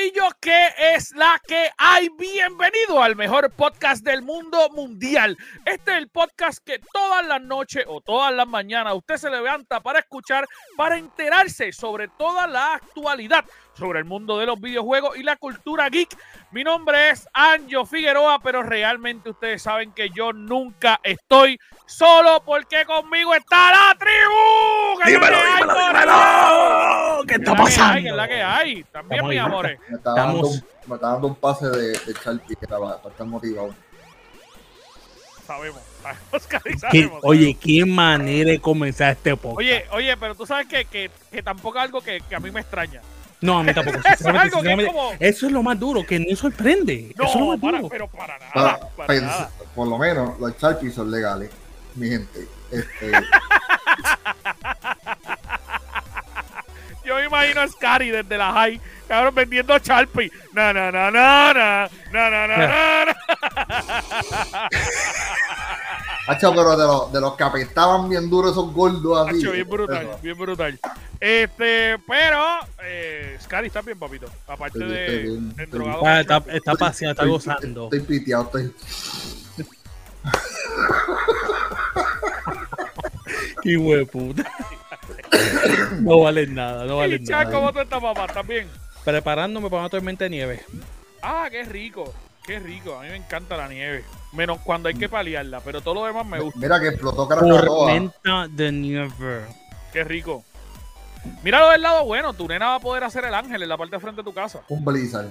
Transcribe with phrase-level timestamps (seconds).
[0.00, 2.08] Corillo, que es la que hay.
[2.18, 5.36] Bienvenido al mejor podcast del mundo mundial.
[5.66, 9.80] Este es el podcast que todas las noches o todas las mañanas usted se levanta
[9.80, 13.44] para escuchar, para enterarse sobre toda la actualidad
[13.80, 16.16] sobre el mundo de los videojuegos y la cultura geek.
[16.52, 22.84] Mi nombre es Anjo Figueroa, pero realmente ustedes saben que yo nunca estoy solo porque
[22.84, 25.00] conmigo está la tribu.
[25.04, 27.24] ¿Qué Dímelo, hay, dímelo, dímelo.
[27.26, 28.00] ¿Qué está pasando?
[28.02, 28.84] ¿Qué es la que hay?
[28.84, 29.80] También, mis amores.
[29.88, 33.10] Me está, dando, un- me está dando un pase de, de Charlie que estaba para
[33.12, 33.74] estar motivado.
[35.46, 35.80] Sabemos.
[36.92, 39.58] ¿Qué- oye, qué manera de comenzar este podcast.
[39.58, 42.50] Oye, oye, pero tú sabes que, que, que tampoco es algo que, que a mí
[42.50, 43.00] me extraña.
[43.40, 43.98] No, a mí tampoco.
[43.98, 46.36] Eso es sinceramente, algo que es sinceramente, como- Eso es lo más duro, que no
[46.36, 47.14] sorprende.
[47.16, 47.88] No, eso es lo más para- duro.
[47.90, 48.50] pero para nada.
[48.52, 49.50] Para- para pens- nada.
[49.74, 51.50] por lo menos los Charpies son legales,
[51.94, 52.46] mi gente.
[52.70, 53.12] Este,
[57.04, 60.30] Yo me imagino a Scary desde la high, cabrón, vendiendo Sharpie.
[60.52, 63.16] Na, na, na, na, na, na, na, na, na, na.
[66.28, 69.40] hacho, pero de los, de los que apestaban bien duros esos gordos así.
[69.40, 70.18] Hacho, bien brutal, Eso.
[70.22, 70.78] bien brutal.
[71.20, 72.42] Este, pero,
[72.82, 74.26] eh, Scary está bien, papito.
[74.48, 76.20] Aparte Estoy- de, estoy bien, estoy drogado.
[76.20, 77.84] Está, está, paseando, está Estoy- gozando.
[77.92, 78.72] Estoy piteado, estoy.
[83.62, 84.50] Qué hueputa.
[86.00, 87.72] no vale nada, no vale Y, Chuck, ¿cómo nada.
[87.72, 88.24] tú estás, papá?
[88.26, 88.68] ¿Estás bien?
[89.04, 90.64] Preparándome para una tormenta de nieve.
[91.22, 92.12] Ah, qué rico,
[92.46, 92.98] qué rico.
[92.98, 94.04] A mí me encanta la nieve.
[94.32, 96.58] Menos cuando hay que paliarla, pero todo lo demás me gusta.
[96.60, 97.64] Mira que explotó Krakatoa.
[97.66, 99.40] Tormenta de nieve.
[99.92, 100.44] Qué rico.
[101.42, 103.96] Míralo del lado bueno, tu nena va a poder hacer el ángel en la parte
[103.96, 104.60] de frente de tu casa.
[104.68, 105.28] Un blizzard.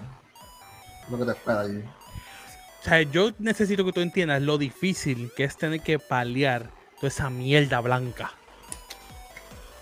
[1.09, 1.83] Lo que te espera ahí.
[2.81, 7.07] O sea, yo necesito que tú entiendas lo difícil que es tener que paliar toda
[7.09, 8.31] esa mierda blanca.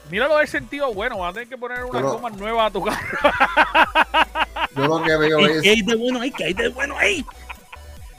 [0.09, 2.83] Míralo del sentido bueno, vas a tener que poner unas Pero- gomas nuevas a tu
[2.83, 3.17] carro.
[4.75, 5.75] Yo lo que veo ¿Y ¿Qué es.
[5.77, 6.31] hay de bueno ahí?
[6.31, 7.25] ¿Qué hay de bueno ahí?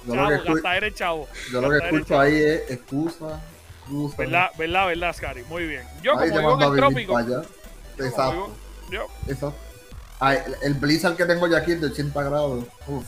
[0.06, 1.28] Yo lo Chavo, que, escu- gasta eres chavo.
[1.52, 3.40] yo lo que escucho ahí es excusa.
[3.80, 4.16] excusa.
[4.18, 5.44] ¿Verdad, verdad, verdad, Scary?
[5.44, 5.82] Muy bien.
[6.02, 7.16] Yo, Ahí como vivo en el trópico.
[7.98, 8.32] Yo Exacto.
[8.32, 8.56] vivo-
[8.90, 9.54] yo- Eso.
[10.20, 12.64] Ay, el, el blizzard que tengo ya aquí es de 80 grados.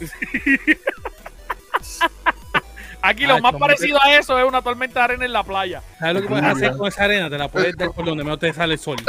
[3.02, 5.82] Aquí lo más parecido a eso es una tormenta de arena en la playa.
[5.98, 7.30] ¿Sabes lo que puedes hacer con esa arena?
[7.30, 8.96] Te la puedes dar por donde menos te sale el sol.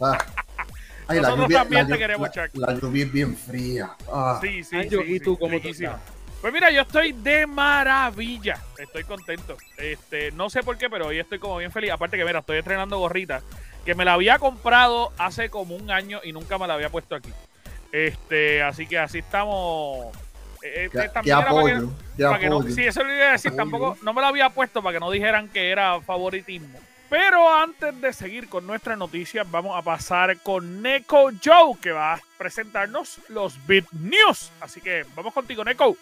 [0.00, 0.16] Ah.
[1.08, 2.54] Ay, Nosotros también te queremos, la, Chuck.
[2.56, 3.90] la lluvia es bien fría.
[4.12, 4.38] Ah.
[4.40, 5.96] Sí, sí, sí, ¿y tú sí, cómo tú estás?
[6.40, 8.60] Pues mira, yo estoy de maravilla.
[8.78, 9.56] Estoy contento.
[9.76, 11.90] Este, no sé por qué, pero hoy estoy como bien feliz.
[11.90, 13.40] Aparte que, mira, estoy estrenando gorrita
[13.88, 17.14] que me la había comprado hace como un año y nunca me la había puesto
[17.14, 17.30] aquí.
[17.90, 20.14] Este, así que así estamos.
[20.62, 23.48] Eh, qué también para que- para no, sí, eso lo iba a decir.
[23.52, 23.56] Apoyo.
[23.62, 26.78] Tampoco, no me la había puesto para que no dijeran que era favoritismo.
[27.08, 32.12] Pero antes de seguir con nuestras noticias, vamos a pasar con Neko Joe, que va
[32.12, 34.52] a presentarnos los Bit News.
[34.60, 35.96] Así que vamos contigo, Neko.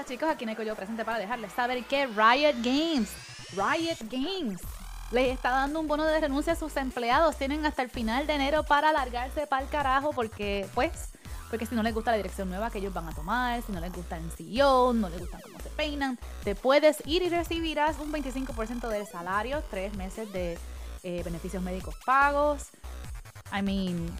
[0.00, 3.12] Gracias chicos, aquí Neko yo presente para dejarles saber que Riot Games,
[3.52, 4.58] Riot Games,
[5.10, 7.36] les está dando un bono de renuncia a sus empleados.
[7.36, 11.10] Tienen hasta el final de enero para largarse para el carajo porque, pues,
[11.50, 13.80] porque si no les gusta la dirección nueva que ellos van a tomar, si no
[13.80, 17.98] les gusta el CEO, no les gusta cómo se peinan, te puedes ir y recibirás
[17.98, 20.56] un 25% del salario, tres meses de
[21.02, 22.68] eh, beneficios médicos pagos.
[23.52, 24.10] I mean,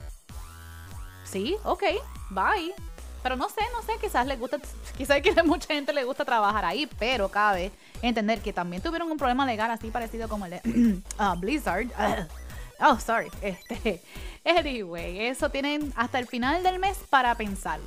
[1.24, 1.84] sí, ok,
[2.28, 2.74] bye.
[3.22, 4.58] Pero no sé, no sé, quizás les gusta,
[4.96, 7.70] quizás que mucha gente le gusta trabajar ahí, pero cabe
[8.02, 11.86] entender que también tuvieron un problema legal así parecido como el de ah, Blizzard.
[12.80, 13.28] oh, sorry.
[13.42, 14.02] Este,
[14.44, 17.86] anyway, eso tienen hasta el final del mes para pensarlo.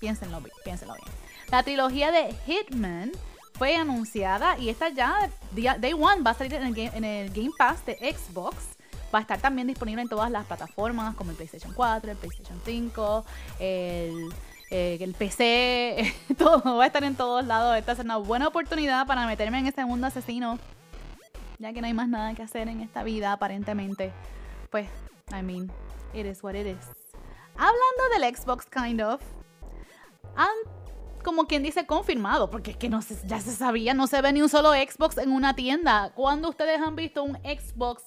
[0.00, 1.06] Piénsenlo, bi- piénsenlo bien.
[1.50, 3.12] La trilogía de Hitman
[3.58, 7.30] fue anunciada y esta ya, Day One, va a salir en el, game, en el
[7.30, 8.56] Game Pass de Xbox.
[9.14, 12.58] Va a estar también disponible en todas las plataformas como el PlayStation 4, el PlayStation
[12.64, 13.24] 5,
[13.60, 14.32] el,
[14.70, 17.76] eh, PC, todo va a estar en todos lados.
[17.76, 20.58] Esta es una buena oportunidad para meterme en este mundo asesino
[21.58, 24.12] ya que no hay más nada que hacer en esta vida aparentemente,
[24.70, 24.88] pues,
[25.30, 25.70] I mean,
[26.12, 26.84] it is what it is.
[27.54, 29.20] Hablando del Xbox, kind of,
[31.22, 34.32] como quien dice, confirmado, porque es que no se- ya se sabía, no se ve
[34.32, 36.10] ni un solo Xbox en una tienda.
[36.16, 38.02] ¿Cuándo ustedes han visto un Xbox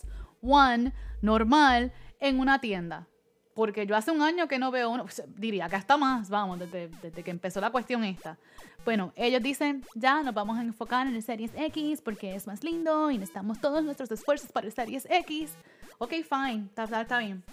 [0.45, 3.07] One normal en una tienda?
[3.53, 6.59] Porque yo hace un año que no veo uno, pues, diría que hasta más, vamos,
[6.59, 6.89] desde,
[7.23, 8.37] que empezó la cuestión esta.
[8.83, 12.63] Bueno, ellos dicen, ya nos vamos a enfocar en el Series X porque es más
[12.65, 15.53] lindo y necesitamos todos nuestros esfuerzos para el Series X.
[15.99, 17.43] Ok, fine, está, está- está bien.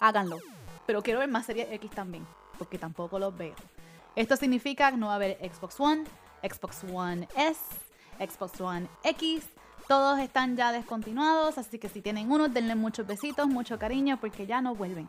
[0.00, 0.38] Háganlo.
[0.86, 2.26] Pero quiero ver más Series X también,
[2.58, 3.54] porque tampoco los veo.
[4.16, 6.04] Esto significa que no va a haber Xbox One,
[6.42, 7.60] Xbox One S,
[8.18, 9.44] Xbox One X.
[9.90, 14.46] Todos están ya descontinuados, así que si tienen uno, denle muchos besitos, mucho cariño, porque
[14.46, 15.08] ya no vuelven.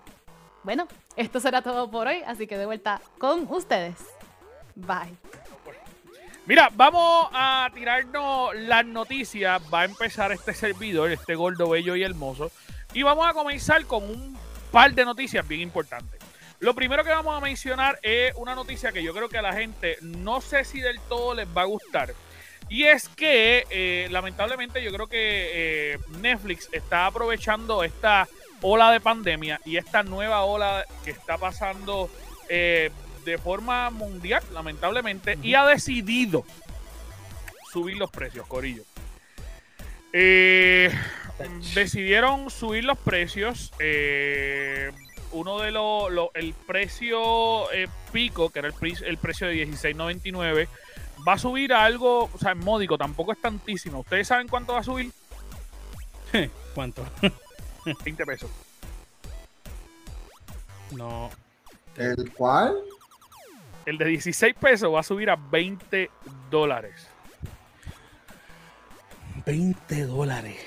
[0.63, 3.97] Bueno, esto será todo por hoy, así que de vuelta con ustedes.
[4.73, 5.15] Bye.
[6.47, 9.61] Mira, vamos a tirarnos las noticias.
[9.71, 12.49] Va a empezar este servidor, este gordo, bello y hermoso.
[12.91, 14.35] Y vamos a comenzar con un
[14.71, 16.19] par de noticias bien importantes.
[16.57, 19.53] Lo primero que vamos a mencionar es una noticia que yo creo que a la
[19.53, 22.15] gente no sé si del todo les va a gustar.
[22.71, 28.29] Y es que eh, lamentablemente yo creo que eh, Netflix está aprovechando esta
[28.61, 32.09] ola de pandemia y esta nueva ola que está pasando
[32.47, 32.89] eh,
[33.25, 36.45] de forma mundial, lamentablemente, y ha decidido
[37.73, 38.83] subir los precios, Corillo.
[40.13, 40.91] Eh,
[41.73, 43.73] decidieron subir los precios.
[43.79, 44.91] eh,
[45.33, 47.67] uno de los, lo- el precio
[48.11, 48.73] pico, que era el,
[49.05, 50.67] el precio de 16.99,
[51.27, 53.99] va a subir a algo, o sea, módico, tampoco es tantísimo.
[53.99, 55.11] ¿Ustedes saben cuánto va a subir?
[56.75, 57.05] ¿Cuánto?
[58.05, 58.49] 20 pesos.
[60.91, 61.29] No.
[61.97, 62.75] ¿El cual?
[63.85, 66.09] El de 16 pesos va a subir a 20
[66.49, 67.07] dólares.
[69.45, 70.59] 20 dólares.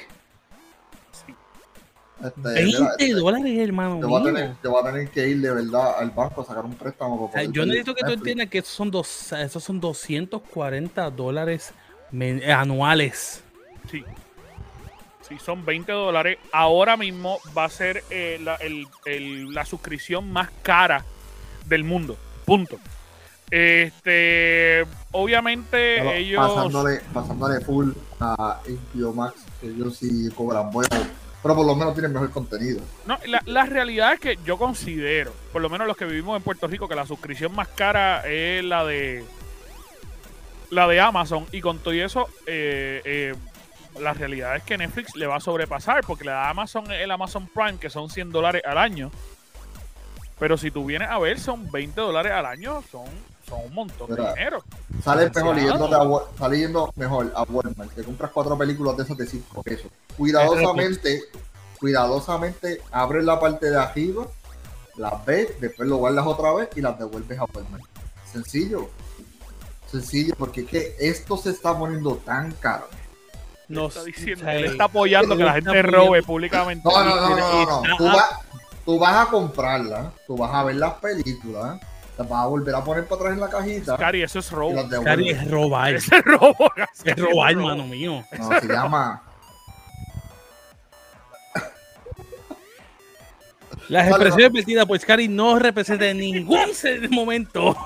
[2.24, 5.28] Este, 20 mira, este, dólares, hermano Yo voy, a tener, yo voy a tener que
[5.28, 7.30] ir de verdad al banco a sacar un préstamo.
[7.30, 11.72] Para yo necesito que tú entiendas que esos son, dos, esos son 240 dólares
[12.48, 13.42] anuales.
[13.90, 14.02] Sí.
[15.28, 16.38] Sí, son 20 dólares.
[16.52, 21.04] Ahora mismo va a ser eh, la, el- el- la suscripción más cara
[21.66, 22.16] del mundo.
[22.44, 22.78] Punto.
[23.50, 26.46] Este, obviamente Pero ellos...
[26.46, 27.90] Pasándole, pasándole full
[28.20, 28.60] a
[28.96, 30.88] HBO Max, que ellos sí cobran bueno.
[31.44, 32.80] Pero por lo menos tienen mejor contenido.
[33.04, 36.42] No, la, la realidad es que yo considero, por lo menos los que vivimos en
[36.42, 39.22] Puerto Rico, que la suscripción más cara es la de
[40.70, 41.46] la de Amazon.
[41.52, 43.34] Y con todo eso, eh, eh,
[44.00, 47.46] la realidad es que Netflix le va a sobrepasar, porque la de Amazon el Amazon
[47.46, 49.10] Prime, que son 100 dólares al año.
[50.38, 53.04] Pero si tú vienes a ver, son 20 dólares al año, son,
[53.46, 54.34] son un montón de Mira.
[54.34, 54.64] dinero.
[55.02, 57.92] Sale mejor yéndote a, sale yendo mejor a Walmart.
[57.92, 59.90] Te compras cuatro películas de esas de 5 pesos.
[60.16, 61.22] Cuidadosamente,
[61.78, 64.26] cuidadosamente abres la parte de arriba,
[64.96, 67.84] las ves, después lo guardas otra vez y las devuelves a Walmart.
[68.32, 68.88] Sencillo.
[69.90, 72.88] Sencillo, porque es que esto se está poniendo tan caro.
[73.68, 76.86] No, está diciendo, él está apoyando que la gente robe públicamente.
[76.88, 78.30] No, no, no, no, no, Tú, vas,
[78.84, 81.80] tú vas a comprarla, tú vas a ver las películas,
[82.18, 84.88] las vas a volver a poner para atrás en la cajita Cari, eso es robo.
[85.02, 85.94] Cari, es robar.
[85.94, 86.70] Es robo.
[87.04, 87.70] Es robar, robo.
[87.70, 88.24] hermano mío.
[88.38, 89.22] No, se llama.
[93.88, 96.58] Las Vale, expresiones vertidas por Scary no representan en ningún
[97.10, 97.76] momento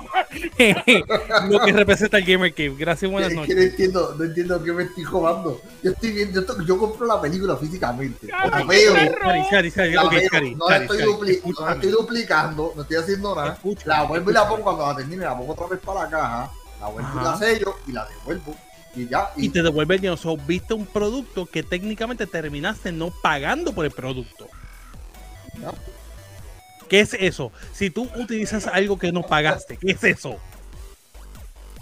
[1.49, 2.75] lo que representa el Gamer Cave.
[2.77, 3.55] Gracias, buenas Es que noches.
[3.55, 5.61] no entiendo, no entiendo qué me estoy jugando.
[5.83, 8.27] Yo estoy viendo, yo, yo compro la película físicamente.
[8.27, 11.97] La veo, qué Cari, Cari, Cari, la ok, veo, Cari, no la estoy, dupli- no
[11.97, 13.53] duplicando, no estoy haciendo nada.
[13.53, 13.85] Escúchame.
[13.87, 16.51] La vuelvo y la pongo cuando la termine, la pongo otra vez para la caja,
[16.79, 17.31] la vuelvo y Ajá.
[17.31, 18.55] la sello y la devuelvo.
[18.95, 20.17] Y ya, y, Y te devuelve el dinero.
[20.17, 24.47] So, viste un producto que técnicamente terminaste no pagando por el producto.
[26.89, 27.51] ¿Qué es eso?
[27.73, 30.37] Si tú utilizas algo que no pagaste, ¿qué es eso?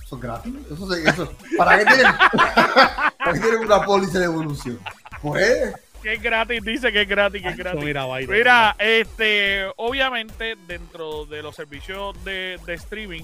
[0.05, 0.53] eso es gratis.
[0.71, 4.79] Eso, se- eso, ¿Para qué tienen, ¿para qué tienen una póliza de evolución?
[5.21, 5.73] Pues,
[6.03, 7.83] Que es gratis, dice que es gratis, que es gratis.
[8.29, 13.23] Mira, este, obviamente dentro de los servicios de, de streaming,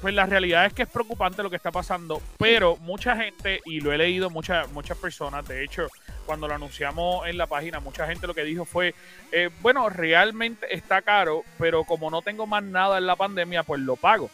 [0.00, 3.80] pues la realidad es que es preocupante lo que está pasando, pero mucha gente, y
[3.80, 5.88] lo he leído muchas muchas personas, de hecho,
[6.24, 8.94] cuando lo anunciamos en la página, mucha gente lo que dijo fue,
[9.32, 13.80] eh, bueno, realmente está caro, pero como no tengo más nada en la pandemia, pues
[13.80, 14.30] lo pago.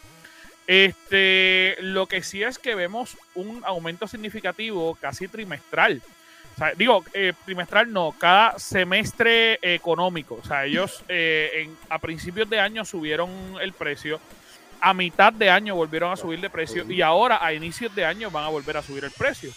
[0.67, 6.01] Este, lo que sí es que vemos un aumento significativo casi trimestral.
[6.77, 10.39] Digo, eh, trimestral no, cada semestre económico.
[10.41, 13.29] O sea, ellos eh, a principios de año subieron
[13.59, 14.19] el precio,
[14.79, 18.31] a mitad de año volvieron a subir de precio y ahora a inicios de año
[18.31, 19.51] van a volver a subir el precio.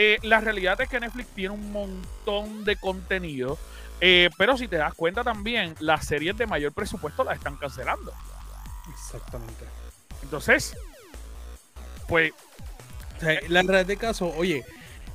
[0.00, 3.58] Eh, la realidad es que Netflix tiene un montón de contenido,
[4.00, 8.12] eh, pero si te das cuenta también, las series de mayor presupuesto las están cancelando.
[8.92, 9.64] Exactamente.
[10.22, 10.76] Entonces,
[12.06, 12.30] pues
[13.16, 14.64] O sea, la realidad de caso, oye,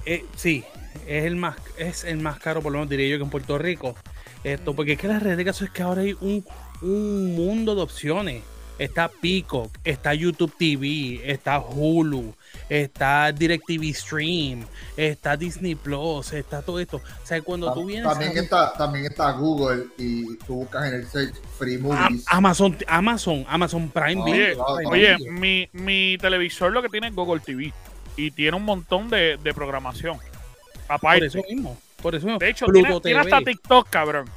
[0.06, 0.66] eh, sí,
[1.08, 3.58] es el más es el más caro, por lo menos diría yo que en Puerto
[3.58, 3.96] Rico.
[4.44, 6.46] Esto, porque es que la realidad de caso es que ahora hay un,
[6.82, 8.44] un mundo de opciones.
[8.78, 12.36] Está Peacock, está YouTube TV, está Hulu,
[12.82, 14.66] está DirecTV Stream,
[14.98, 16.98] está Disney Plus, está todo esto.
[16.98, 20.96] O sea, cuando tú vienes También a- está, también está Google y tú buscas en
[20.96, 22.26] el search Free Movies.
[22.28, 24.66] Amazon, Amazon, Amazon Prime Ah, Video.
[24.90, 27.72] Oye, mi, mi televisor lo que tiene es Google TV
[28.18, 30.18] y tiene un montón de, de programación.
[30.18, 31.26] por Aparte.
[31.28, 31.78] eso mismo.
[32.02, 32.40] Por eso mismo.
[32.40, 34.30] De hecho, Pluto tiene, tiene hasta TikTok, cabrón.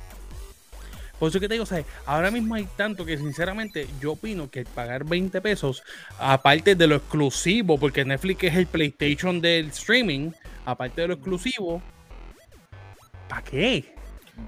[1.18, 4.64] Por eso que te digo, sea, ahora mismo hay tanto que sinceramente yo opino que
[4.64, 5.82] pagar 20 pesos,
[6.18, 10.32] aparte de lo exclusivo, porque Netflix es el PlayStation del streaming,
[10.66, 11.82] aparte de lo exclusivo,
[13.28, 13.95] ¿para qué?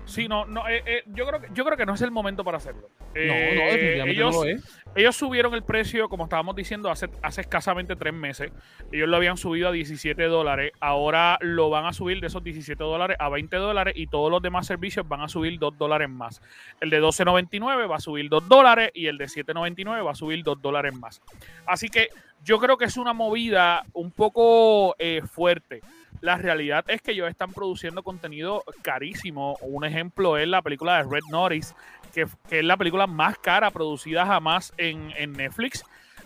[0.05, 2.45] Sí, no, no, eh, eh, yo creo que yo creo que no es el momento
[2.45, 2.91] para hacerlo.
[2.99, 4.81] No, Eh, no, definitivamente ellos, no lo es.
[4.95, 8.53] ellos subieron el precio, como estábamos diciendo, hace, hace escasamente tres meses.
[8.93, 10.73] Ellos lo habían subido a 17 dólares.
[10.81, 14.43] Ahora lo van a subir de esos 17 dólares a 20 dólares y todos los
[14.43, 16.43] demás servicios van a subir 2 dólares más.
[16.81, 20.43] El de 12.99 va a subir 2 dólares y el de 7.99 va a subir
[20.45, 21.23] 2 dólares más.
[21.67, 22.09] Así que
[22.45, 25.81] yo creo que es una movida un poco eh, fuerte.
[26.21, 29.57] La realidad es que ellos están produciendo contenido carísimo.
[29.61, 31.75] Un ejemplo es la película de Red Notice,
[32.13, 35.85] que, que es la película más cara producida jamás en, en Netflix.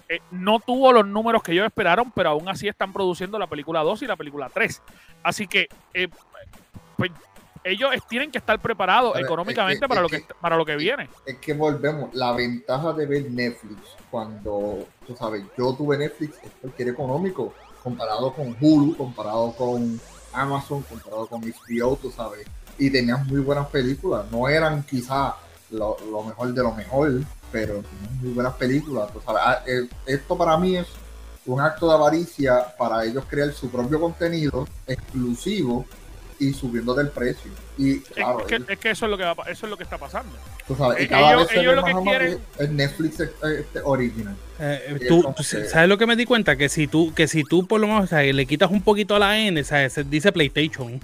[0.09, 3.81] Eh, no tuvo los números que ellos esperaron, pero aún así están produciendo la película
[3.81, 4.83] 2 y la película 3.
[5.23, 6.09] Así que eh,
[6.97, 7.11] pues,
[7.65, 10.65] ellos tienen que estar preparados es económicamente que- para, es lo que, que- para lo
[10.65, 11.09] que viene.
[11.27, 13.79] Es que volvemos, la ventaja de ver Netflix
[14.11, 20.01] cuando, tú sabes, yo tuve Netflix es porque era económico, comparado con Hulu, comparado con
[20.33, 22.47] Amazon, comparado con HBO, tú sabes,
[22.79, 25.35] y tenías muy buenas películas, no eran quizá
[25.71, 27.13] lo, lo mejor de lo mejor,
[27.51, 30.87] pero tenían muy buenas películas, tú sabes, Ah, eh, esto para mí es
[31.45, 35.85] un acto de avaricia para ellos crear su propio contenido exclusivo
[36.39, 37.51] y subiendo del precio.
[37.77, 39.77] Y Es- claro, es, que, es que eso es lo que va, eso es lo
[39.77, 40.33] que está pasando.
[40.69, 43.31] Tú sabes, y Eh, cada ellos- vez ellos lo más que quieren- el Netflix eh,
[43.61, 44.37] este, original.
[44.61, 46.57] Eh, tú, es como tú- que- ¿Sabes lo que me di cuenta?
[46.57, 49.17] Que si tú, que si tú por lo menos o sea, le quitas un poquito
[49.17, 51.01] a la N, se dice PlayStation.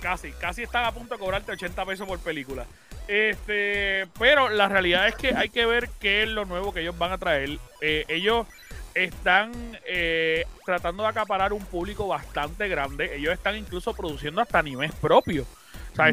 [0.00, 2.64] Casi, casi están a punto de cobrarte 80 pesos por película.
[3.08, 6.96] Este, pero la realidad es que hay que ver qué es lo nuevo que ellos
[6.96, 7.58] van a traer.
[7.80, 8.46] Eh, ellos
[8.94, 9.52] están
[9.86, 13.16] eh, tratando de acaparar un público bastante grande.
[13.16, 15.46] Ellos están incluso produciendo hasta animes propios.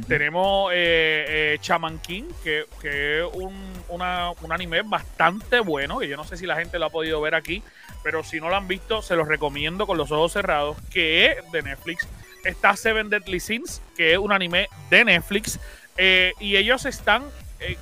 [0.07, 3.53] Tenemos eh, eh, Shaman King, que, es un,
[3.89, 7.35] un anime bastante bueno, que yo no sé si la gente lo ha podido ver
[7.35, 7.61] aquí,
[8.01, 11.51] pero si no lo han visto, se los recomiendo con los ojos cerrados, que es
[11.51, 12.07] de Netflix.
[12.43, 15.59] Está Seven Deadly Sins, que es un anime de Netflix,
[15.97, 17.23] eh, y ellos están
[17.59, 17.77] eh,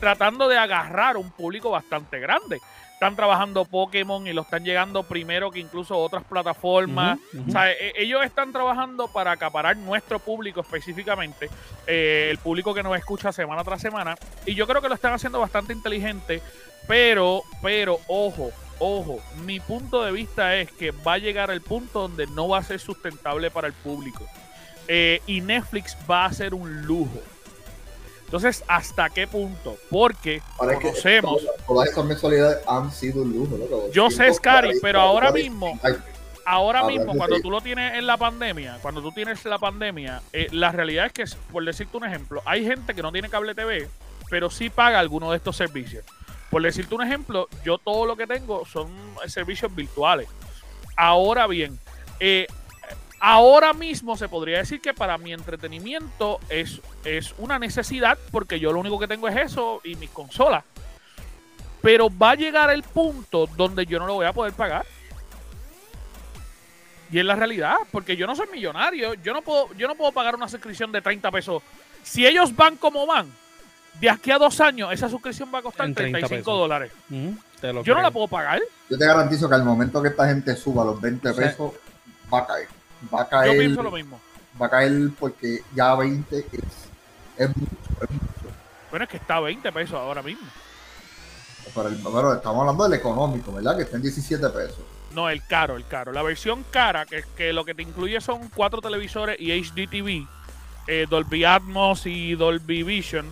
[0.00, 2.58] tratando de agarrar un público bastante grande.
[3.02, 7.18] Están trabajando Pokémon y lo están llegando primero que incluso otras plataformas.
[7.48, 11.50] O sea, e- ellos están trabajando para acaparar nuestro público específicamente,
[11.88, 14.14] eh, el público que nos escucha semana tras semana.
[14.46, 16.40] Y yo creo que lo están haciendo bastante inteligente,
[16.86, 22.02] pero, pero, ojo, ojo, mi punto de vista es que va a llegar el punto
[22.02, 24.24] donde no va a ser sustentable para el público.
[24.86, 27.20] Eh, y Netflix va a ser un lujo.
[28.32, 29.76] Entonces, ¿hasta qué punto?
[29.90, 33.58] Porque Ahora es que conocemos, todas, esas mensualidades han sido un lujo.
[33.58, 33.90] loco.
[33.92, 35.78] Yo sé, Scary, pero ahora mismo-
[36.46, 40.46] ahora mismo, cuando tú lo tienes en la pandemia, cuando tú tienes la pandemia, eh,
[40.50, 43.86] la realidad es que, por decirte un ejemplo, hay gente que no tiene cable TV,
[44.30, 46.02] pero sí paga alguno de estos servicios.
[46.50, 48.88] Por decirte un ejemplo, yo todo lo que tengo son
[49.26, 50.26] servicios virtuales.
[50.96, 51.78] Ahora bien,
[52.18, 52.46] eh,
[53.24, 58.72] ahora mismo se podría decir que para mi entretenimiento es, es una necesidad porque yo
[58.72, 60.64] lo único que tengo es eso y mis consolas.
[61.80, 64.84] Pero va a llegar el punto donde yo no lo voy a poder pagar.
[67.12, 70.10] Y es la realidad, porque yo no soy millonario, yo no puedo, yo no puedo
[70.10, 71.62] pagar una suscripción de 30 pesos.
[72.02, 73.30] Si ellos van como van,
[74.00, 76.58] de aquí a dos años, esa suscripción va a costar En 30 35 pesos.
[76.58, 76.90] dólares.
[77.08, 78.60] Ujú, te lo Yo no la puedo pagar.
[78.90, 81.72] Yo te garantizo que al momento que esta gente suba los 20 O sea, pesos,
[82.32, 82.68] va a caer.
[83.12, 84.20] Va a Yo caer, pienso lo mismo.
[84.60, 86.44] va a caer porque ya 20 es,
[87.36, 87.72] es mucho.
[88.00, 88.56] es mucho.
[88.90, 90.46] Bueno, es que está a 20 pesos ahora mismo.
[91.74, 93.76] Pero, el- pero estamos hablando del económico, ¿verdad?
[93.76, 94.78] Que está en 17 pesos.
[95.12, 96.12] No, el caro, el caro.
[96.12, 100.26] La versión cara, que, que lo que te incluye son cuatro televisores y HD TV,
[100.86, 103.26] eh, Dolby Atmos y Dolby Vision,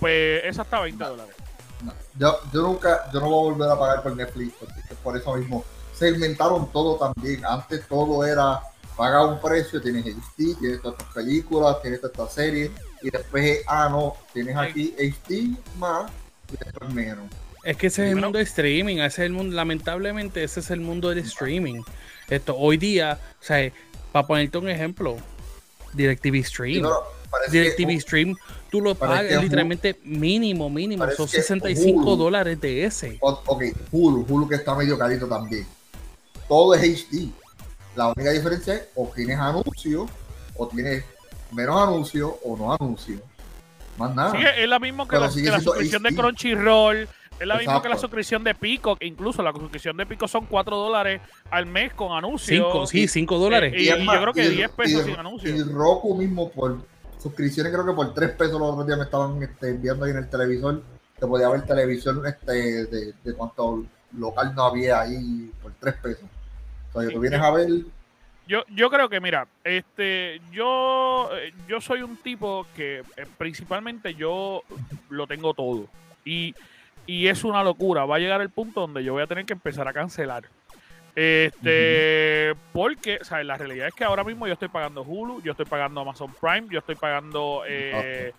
[0.00, 1.34] pues esa está a 20 dólares.
[1.82, 4.96] No, yo, yo nunca, yo no voy a volver a pagar por Netflix porque es
[5.02, 7.44] por eso mismo segmentaron todo también.
[7.44, 8.60] Antes todo era
[8.96, 12.70] paga un precio, tienes HD, tienes todas estas películas, tienes todas estas series,
[13.02, 16.10] y después, ah, no, tienes aquí HD más
[16.52, 17.26] y después menos.
[17.62, 20.70] Es que ese es el mundo de streaming, ese es el mundo, lamentablemente ese es
[20.70, 21.82] el mundo del streaming.
[22.28, 23.70] Esto, hoy día, o sea,
[24.12, 25.16] para ponerte un ejemplo,
[25.92, 26.82] DirecTV Stream.
[26.82, 26.92] no,
[27.44, 28.36] que- DirecTV Stream,
[28.70, 33.18] tú lo pagas literalmente mínimo, mínimo, son que 65 Hulu- dólares de ese.
[33.20, 35.66] Ok, Hulu, Hulu que está medio carito también.
[36.48, 37.30] Todo es HD.
[37.96, 40.10] La única diferencia es o tienes anuncios,
[40.56, 41.04] o tienes
[41.52, 43.20] menos anuncios, o no anuncios.
[43.96, 44.32] Más nada.
[44.32, 46.14] Sí, es la misma que la, que suscripción de.
[46.14, 47.08] Crunchyroll.
[47.38, 48.96] Es la misma que la suscripción de Pico.
[49.00, 52.66] Incluso la suscripción de Pico son 4 dólares al mes con anuncios.
[52.66, 53.74] 5, sí, 5 dólares.
[53.76, 55.58] Y- yo creo que y- 10 pesos y- sin anuncios.
[55.58, 56.78] Y Roku mismo por
[57.18, 60.18] suscripciones, creo que por 3 pesos los otros días me estaban este, viendo ahí en
[60.18, 60.82] el televisor.
[61.18, 62.52] Te podía ver televisión este,
[62.86, 63.84] de, de cuánto
[64.16, 66.24] local no había ahí por 3 pesos.
[66.96, 67.68] O sea, que tú vienes a ver.
[68.46, 74.14] Yo, yo creo que, mira, este, yo, eh, yo soy un tipo que eh, principalmente
[74.14, 74.62] yo
[75.10, 75.88] lo tengo todo.
[76.24, 76.54] Y,
[77.06, 78.04] y es una locura.
[78.04, 80.44] Va a llegar el punto donde yo voy a tener que empezar a cancelar.
[81.16, 85.52] Este, porque, o sea, la realidad es que ahora mismo yo estoy pagando Hulu, yo
[85.52, 88.34] estoy pagando Amazon Prime, yo estoy pagando eh,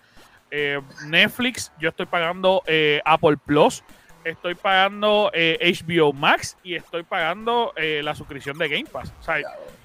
[0.52, 3.84] eh, Netflix, yo estoy pagando eh, Apple Plus,
[4.30, 5.58] estoy pagando eh,
[5.88, 9.12] HBO Max y estoy pagando eh, la suscripción de Game Pass.
[9.20, 9.38] O sea,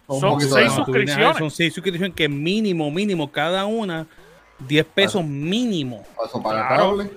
[0.09, 1.37] Son seis No, suscripciones.
[1.39, 4.07] Son 6 suscripciones que mínimo, mínimo, cada una,
[4.61, 6.03] 10 pesos mínimo.
[6.27, 6.83] Eso para Claro.
[6.91, 7.11] cable.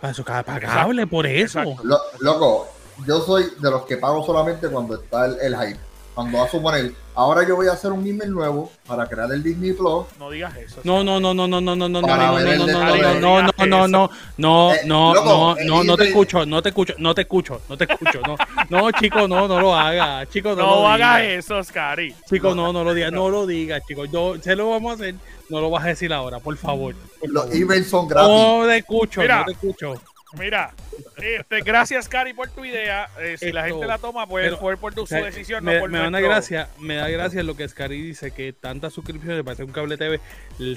[0.00, 1.62] Para eso, cada pagable, por eso.
[1.82, 2.68] Lo- loco,
[3.06, 5.80] yo soy de los que pago solamente cuando está el, el hype.
[6.16, 9.42] Cuando va a suponer, ahora yo voy a hacer un email nuevo para crear el
[9.42, 10.06] Disney Plus.
[10.18, 10.80] no digas eso.
[10.82, 13.66] No, no, no, no, no, no, no, no, no, no, no, no, no, no, no,
[13.66, 16.94] no, no, no, Eh, no, loco, no, el no, no te escucho, no te escucho,
[16.96, 18.36] no te escucho, no te escucho, no,
[18.70, 22.14] no, chico, no, no lo haga, chico, no, No lo hagas eso, Scary.
[22.26, 25.16] Chico, no, no lo digas, no lo digas, chico, yo, se lo vamos a hacer,
[25.50, 28.30] no lo vas a decir ahora, por favor, Los emails son gratis.
[28.30, 29.94] No te escucho, no te escucho.
[30.38, 30.72] Mira,
[31.16, 33.08] este, gracias, Cari, por tu idea.
[33.20, 35.64] Eh, si la gente la toma, pues pero, fue por tu O sea, su decisión,
[35.64, 38.52] me, no por me da una gracia, me da gracia lo que Scary dice, que
[38.52, 40.20] tantas suscripciones para hacer un cable TV,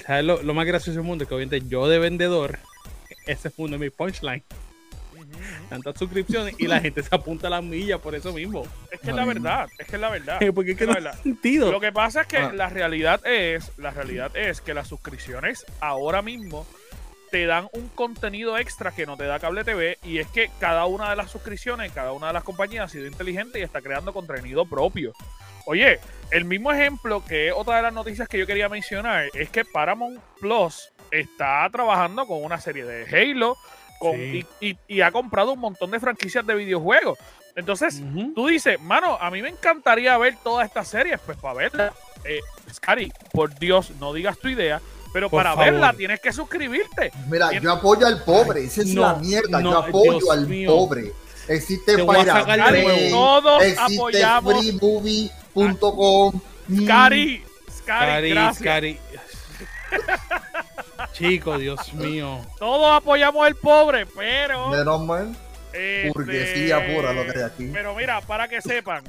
[0.06, 1.26] ¿sabes lo, lo más gracioso del mundo?
[1.26, 2.58] Que obviamente yo de vendedor,
[3.26, 4.42] ese es uno de mis punchlines,
[5.68, 8.66] tantas suscripciones y la gente se apunta a las millas por eso mismo.
[8.90, 10.38] Es que es la verdad, es que es la verdad.
[10.54, 11.20] Porque es que Es no verdad.
[11.22, 11.70] sentido.
[11.70, 12.52] Lo que pasa es que Ah.
[12.54, 16.66] la realidad es, la realidad es que las suscripciones ahora mismo
[17.30, 20.86] te dan un contenido extra que no te da cable TV y es que cada
[20.86, 24.12] una de las suscripciones, cada una de las compañías ha sido inteligente y está creando
[24.12, 25.12] contenido propio.
[25.66, 29.64] Oye, el mismo ejemplo que otra de las noticias que yo quería mencionar es que
[29.64, 33.56] Paramount Plus está trabajando con una serie de Halo
[33.98, 34.46] con, Sí.
[34.60, 37.18] y, y- y ha comprado un montón de franquicias de videojuegos.
[37.56, 38.00] Entonces,
[38.34, 41.92] tú dices, mano, a mí me encantaría ver todas estas series, pues para verla.
[42.24, 42.40] Eh,
[42.72, 44.80] Scary, por Dios, no digas tu idea,
[45.12, 45.64] pero Por para favor.
[45.72, 47.12] verla tienes que suscribirte.
[47.28, 49.60] Mira, yo apoyo al pobre, esa es no, la mierda.
[49.60, 50.70] no, yo apoyo Dios al mío.
[50.70, 51.12] pobre.
[51.48, 53.40] Existe Te voy a Pirate sacar de Scary, Bay, nuevo.
[53.42, 54.54] todos existe apoyamos.
[54.60, 56.40] freemovie.com.
[56.68, 57.44] Mm, Scary,
[57.86, 58.62] Cari, gracias.
[58.64, 58.98] Cari.
[61.12, 62.40] Chico, Dios mío.
[62.58, 64.68] Todos apoyamos al pobre, pero.
[64.68, 65.36] Menos mal.
[65.72, 67.70] este, burguesía pura lo que hay aquí.
[67.72, 69.02] Pero mira, para que sepan.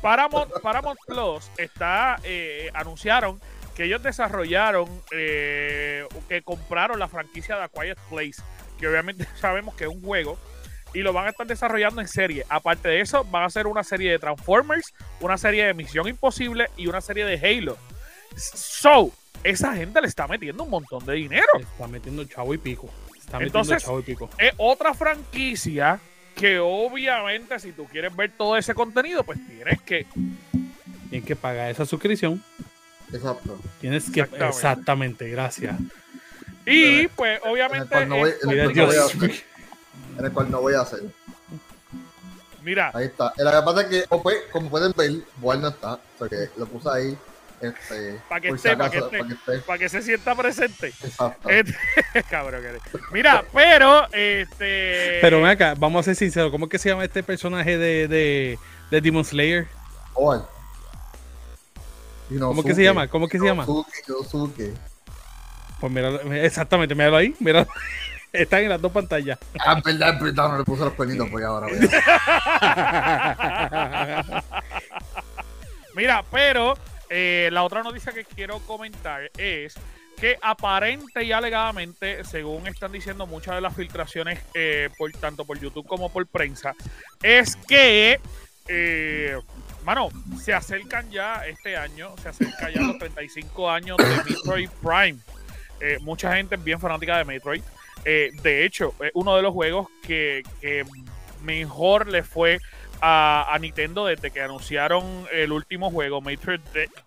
[0.00, 3.40] Paramount, Paramount Plus está, eh, anunciaron
[3.80, 8.42] que ellos desarrollaron, eh, que compraron la franquicia de A Quiet Place,
[8.78, 10.38] que obviamente sabemos que es un juego,
[10.92, 12.44] y lo van a estar desarrollando en serie.
[12.50, 16.68] Aparte de eso, van a hacer una serie de Transformers, una serie de Misión Imposible
[16.76, 17.78] y una serie de Halo.
[18.36, 19.12] So,
[19.44, 21.46] esa gente le está metiendo un montón de dinero.
[21.58, 22.90] Está metiendo chavo y pico.
[23.18, 24.28] Está metiendo Entonces- chavo y pico.
[24.36, 25.98] Es otra franquicia
[26.36, 30.06] que obviamente si tú quieres ver todo ese contenido, pues tienes que
[31.10, 32.42] Tienes que pagar esa suscripción.
[33.12, 33.58] Exacto.
[33.80, 34.20] Tienes que.
[34.20, 34.46] Exactamente.
[34.56, 35.76] Exactamente, gracias.
[36.66, 38.06] Y pues En el obviamente.
[38.06, 39.14] no voy, en el Mira, cual no voy a Dios.
[39.14, 39.44] hacer.
[40.18, 41.00] En el cual no voy a hacer.
[42.62, 43.32] Mira, Ahí está.
[43.38, 45.98] Lo que pasa es que, o pues, como pueden ver, Boal no está.
[46.18, 47.18] Porque lo puse ahí.
[47.60, 49.18] Este, Pa' que esté, si pa' acaso, que esté.
[49.18, 49.58] pa' que esté.
[49.66, 50.86] para que se sienta presente.
[51.02, 51.48] Exacto.
[51.48, 51.74] Este-
[52.30, 52.62] Cabrón.
[53.12, 55.18] Mira, pero este.
[55.20, 56.50] Pero ven acá, vamos a ser sinceros.
[56.50, 58.58] ¿Cómo es que se llama este personaje de, de,
[58.90, 59.66] de Demon Slayer?
[60.14, 60.46] Boal.
[62.38, 63.08] ¿Cómo que se llama?
[63.08, 63.64] ¿Cómo que se llama?
[64.06, 64.74] Yosuke.
[65.80, 66.10] Pues mira,
[66.44, 67.34] exactamente, míralo ahí.
[67.40, 67.66] Mira,
[68.32, 69.38] están en las dos pantallas.
[69.58, 71.66] Ah, verdad, no le puse los pelitos pues ahora.
[75.94, 76.74] Mira, pero
[77.08, 79.74] eh, la otra noticia que quiero comentar es
[80.20, 85.58] que aparente y alegadamente, según están diciendo muchas de las filtraciones, eh, por tanto por
[85.58, 86.74] YouTube como por prensa,
[87.22, 88.20] es que,
[88.68, 89.36] eh,
[89.84, 90.08] mano,
[90.40, 95.18] se acercan ya este año, se acercan ya los 35 años de Metroid Prime.
[95.80, 97.62] Eh, mucha gente es bien fanática de Metroid.
[98.04, 100.84] Eh, de hecho, es uno de los juegos que, que
[101.42, 102.60] mejor le fue
[103.00, 106.60] a, a Nintendo desde que anunciaron el último juego, Metroid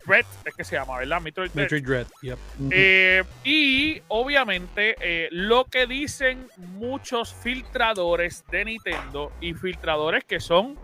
[0.05, 1.21] Dread, es que se llama, ¿verdad?
[1.21, 1.63] Metroid Dread.
[1.63, 2.38] Metroid Dread, yep.
[2.71, 10.77] Eh, y obviamente eh, lo que dicen muchos filtradores de Nintendo y filtradores que son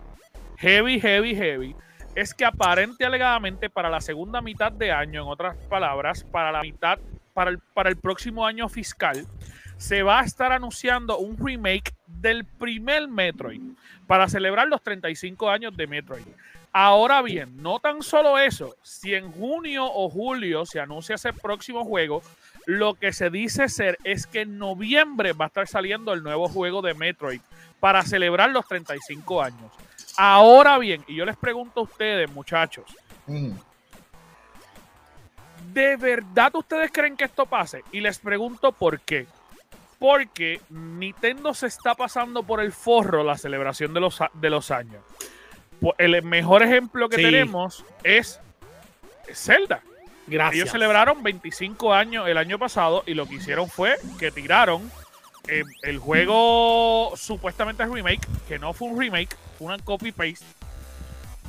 [0.60, 1.74] heavy, heavy, heavy,
[2.14, 6.60] es que aparente alegadamente para la segunda mitad de año, en otras palabras, para la
[6.60, 6.98] mitad,
[7.32, 9.26] para el, para el próximo año fiscal,
[9.78, 13.62] se va a estar anunciando un remake del primer Metroid
[14.06, 16.26] para celebrar los 35 años de Metroid.
[16.72, 21.84] Ahora bien, no tan solo eso, si en junio o julio se anuncia ese próximo
[21.84, 22.22] juego,
[22.66, 26.48] lo que se dice ser es que en noviembre va a estar saliendo el nuevo
[26.48, 27.40] juego de Metroid
[27.80, 29.72] para celebrar los 35 años.
[30.22, 32.84] Ahora bien, y yo les pregunto a ustedes, muchachos,
[33.26, 33.52] Mm.
[35.72, 37.82] ¿de verdad ustedes creen que esto pase?
[37.92, 39.26] Y les pregunto por qué.
[39.98, 45.02] Porque Nintendo se está pasando por el forro la celebración de los, de los años.
[45.96, 47.22] El mejor ejemplo que Sí.
[47.22, 48.40] tenemos es
[49.32, 49.80] Zelda.
[50.26, 50.54] Gracias.
[50.56, 54.90] Ellos celebraron 25 años el año pasado y lo que hicieron fue que tiraron
[55.48, 60.42] eh, el juego supuestamente remake, que no fue un remake, fue una copy-paste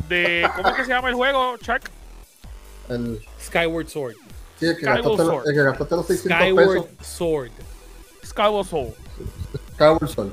[0.10, 0.46] de...
[0.58, 1.80] ¿Cómo es que se llama el juego, Chuck?
[2.90, 4.16] El, Skyward Sword.
[4.60, 5.48] sí, el que, Skyward gastaste, Sword.
[5.48, 7.08] el que gastaste los 600 Skyward pesos.
[7.08, 7.52] Sword.
[8.26, 8.94] Skyward Soul.
[9.76, 10.32] Skyward Sword.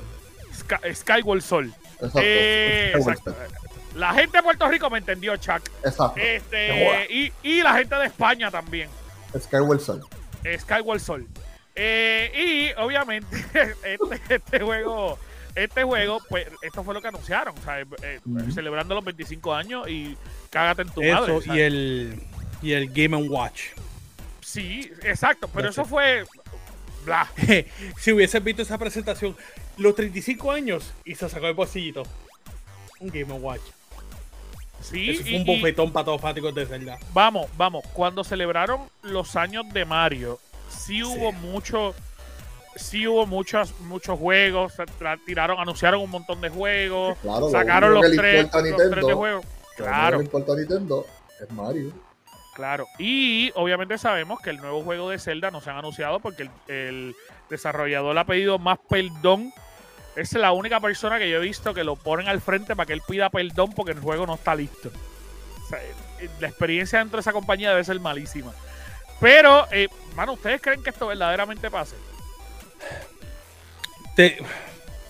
[0.53, 1.73] Sky- Skyward Soul.
[1.93, 2.19] Exacto.
[2.21, 3.31] Eh, Skyward exacto.
[3.31, 3.95] Sword.
[3.95, 5.61] La gente de Puerto Rico me entendió, Chuck.
[5.85, 6.13] Exacto.
[6.19, 8.89] Este, y, y la gente de España también.
[9.39, 10.03] Skyward Sword.
[10.59, 11.27] Skyward Soul.
[11.75, 13.37] Eh, y obviamente,
[13.83, 15.17] este, este juego,
[15.55, 18.19] este juego, pues, esto fue lo que anunciaron, o sea, eh, eh,
[18.53, 20.17] celebrando los 25 años y
[20.49, 21.37] cágate en tu madre.
[21.37, 22.21] Eso sea, y el
[22.61, 23.61] y el Game Watch.
[24.41, 25.87] Sí, exacto, pero That's eso it.
[25.87, 26.23] fue.
[27.05, 27.29] Bla.
[27.99, 29.35] si hubieses visto esa presentación,
[29.77, 32.03] los 35 años y se sacó el bolsillito.
[32.99, 33.61] Un Game Watch.
[34.81, 36.97] Sí, Eso fue y- un y- bofetón para todos los fanáticos de Zelda.
[37.13, 37.83] vamos, vamos.
[37.93, 41.93] Cuando celebraron los años de Mario, sí hubo mucho.
[42.75, 44.73] Sí hubo muchos, muchos juegos,
[45.25, 49.13] tiraron, anunciaron un montón de juegos, Claro, lo sacaron único los tres, los tres de
[49.13, 49.45] juegos.
[49.45, 50.21] Lo que Claro.
[50.21, 51.05] importa a Nintendo
[51.41, 51.91] es Mario.
[52.55, 56.43] Claro, y obviamente sabemos que el nuevo juego de Zelda no se han anunciado porque
[56.43, 57.15] el, el
[57.49, 59.53] desarrollador le ha pedido más perdón.
[60.15, 62.93] Es la única persona que yo he visto que lo ponen al frente para que
[62.93, 64.89] él pida perdón porque el juego no está listo.
[65.63, 65.79] O sea,
[66.19, 68.51] eh, la experiencia dentro de esa compañía debe ser malísima.
[69.21, 71.95] Pero, eh, mano, ¿ustedes creen que esto verdaderamente pase?
[74.15, 74.37] Te-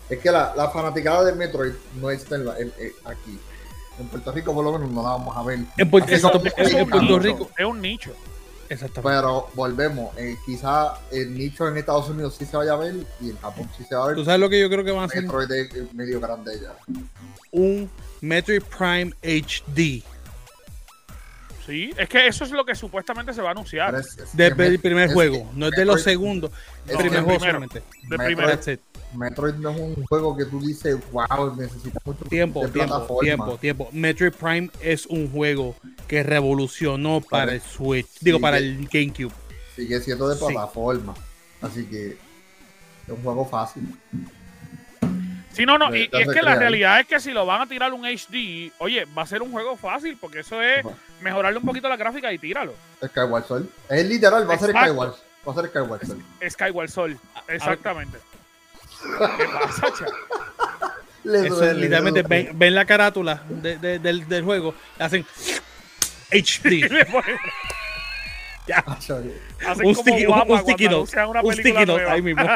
[0.09, 3.39] Es que la, la fanaticada de Metroid no está en la- en- en- aquí.
[3.99, 5.59] En Puerto Rico por lo menos no la vamos a ver.
[5.77, 7.49] en Puerto, como- Es en Rico.
[7.57, 8.11] Es un nicho.
[8.69, 9.17] Exactamente.
[9.17, 10.15] Pero volvemos.
[10.17, 13.69] eh, quizá el nicho en Estados Unidos sí se vaya a ver y en Japón
[13.77, 14.15] sí se va a ver.
[14.15, 15.23] ¿Tú sabes lo que yo creo que van a hacer?
[15.23, 16.75] Metroid es medio grande ya.
[17.51, 17.89] Un
[18.21, 20.03] Metroid Prime HD.
[21.69, 23.93] Sí, es que eso es lo que supuestamente se va a anunciar.
[23.93, 26.49] Es- es Del primer es juego, que no es de los segundos.
[26.87, 27.39] que primer juego primero.
[27.45, 27.83] solamente.
[28.09, 29.59] De Metroid- primero.
[29.59, 33.21] No es un juego que tú dices, wow, necesitas mucho Tiempo, de tiempo, plataforma.
[33.21, 33.89] tiempo, tiempo.
[33.91, 35.75] Metroid Prime es un juego
[36.07, 38.07] que revolucionó para Para- el Switch.
[38.21, 39.31] Digo, para el GameCube.
[39.75, 40.45] Sigue siendo de Sí.
[40.45, 41.13] plataforma.
[41.61, 42.17] Así que es
[43.09, 43.83] un juego fácil.
[45.59, 47.91] Sí, no, no, y, es que la realidad es que si lo van a tirar
[47.91, 50.85] un HD, oye, va a ser un juego fácil, porque eso es
[51.19, 52.73] mejorarle un poquito la gráfica y tíralo.
[53.05, 53.65] Skyward Sword.
[53.89, 54.69] Es literal, va a ser.
[54.69, 55.15] Skyward.
[55.45, 56.21] Va a ser Skyward Sword.
[56.49, 57.19] Skyward Soul,
[57.49, 58.19] exactamente.
[59.37, 60.05] ¿Qué pasa, cha?
[61.25, 64.73] Le Eso duele, es le literalmente ven, ven la carátula de- de- del, del juego,
[64.97, 65.25] le hacen
[66.31, 66.89] HD.
[68.85, 69.21] Acho,
[69.67, 72.43] hacen un sticky, un, un sticky note, una un sticky note ahí mismo.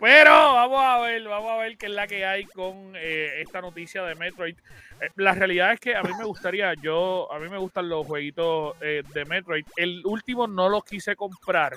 [0.00, 3.60] Pero vamos a ver, vamos a ver qué es la que hay con eh, esta
[3.60, 4.56] noticia de Metroid.
[5.00, 8.06] Eh, la realidad es que a mí me gustaría, yo, a mí me gustan los
[8.06, 9.64] jueguitos eh, de Metroid.
[9.76, 11.74] El último no lo quise comprar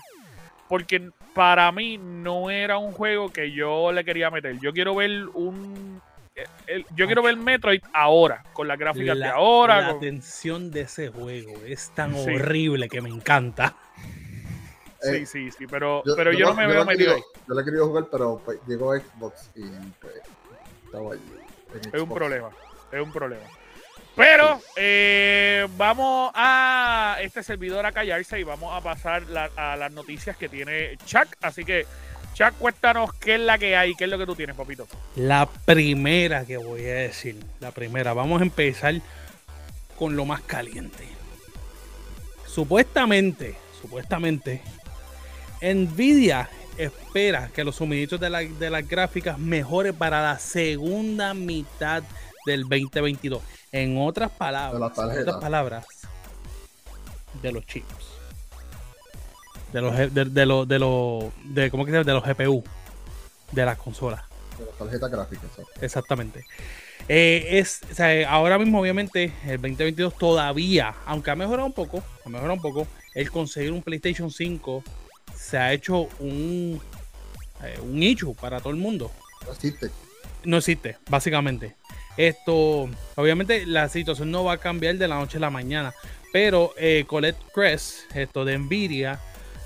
[0.69, 4.57] porque para mí no era un juego que yo le quería meter.
[4.61, 6.01] Yo quiero ver un,
[6.35, 9.81] eh, el- yo quiero ver Metroid ahora, con las gráficas de La, ahora.
[9.81, 12.29] la con- tensión de ese juego es tan Sí.
[12.33, 13.75] horrible que me encanta.
[15.03, 17.21] Sí, Eh, sí, sí, pero yo, pero yo, no me lo veo metido ahí.
[17.47, 19.63] Yo le he querido jugar, pero pues, llegó Xbox y
[20.01, 20.13] pues,
[20.85, 21.21] estaba allí.
[21.93, 22.49] Es un problema,
[22.91, 23.43] es un problema.
[24.15, 29.91] Pero eh, vamos a este servidor a callarse y vamos a pasar la- a las
[29.91, 31.27] noticias que tiene Chuck.
[31.41, 31.87] Así que,
[32.35, 34.87] Chuck, cuéntanos qué es la que hay, qué es lo que tú tienes, papito.
[35.15, 38.93] La primera que voy a decir, la primera, vamos a empezar
[39.97, 41.07] con lo más caliente.
[42.45, 44.61] Supuestamente, supuestamente,
[45.63, 52.03] Nvidia espera que los suministros de, la- de las gráficas mejoren para la segunda mitad
[52.45, 53.41] del 2022.
[53.71, 55.27] En otras palabras, De las en tarjetas.
[55.35, 55.85] otras palabras,
[57.41, 57.87] de los chips.
[59.71, 62.05] De los, de, de los, de los, de, ¿cómo que se llama?
[62.05, 62.63] De los GPU,
[63.51, 64.21] de las consolas.
[64.59, 65.69] De la tarjeta gráfica, ¿sabes?
[65.81, 66.45] Exactamente.
[67.09, 72.03] Eh, es, o sea, ahora mismo, obviamente, el 2022 todavía, aunque ha mejorado un poco,
[72.23, 74.83] ha mejorado un poco, el conseguir un PlayStation 5
[75.43, 76.79] se ha hecho un,
[77.63, 79.11] eh, un issue para todo el mundo.
[79.45, 79.91] No existe.
[80.45, 81.75] No existe, básicamente.
[82.15, 85.93] Esto, obviamente, la situación no va a cambiar de la noche a la mañana,
[86.31, 89.19] pero eh, Colette Crest, esto de Nvidia,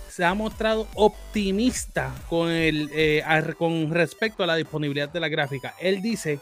[0.09, 3.23] se ha mostrado optimista con, el, eh,
[3.57, 5.75] con respecto a la disponibilidad de la gráfica.
[5.79, 6.39] Él dice,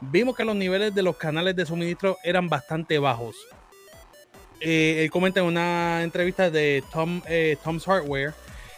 [0.00, 3.34] vimos que los niveles de los canales de suministro eran bastante bajos.
[4.60, 7.22] Eh, él comenta en una entrevista de Tom,
[7.62, 8.34] Tom's Hardware,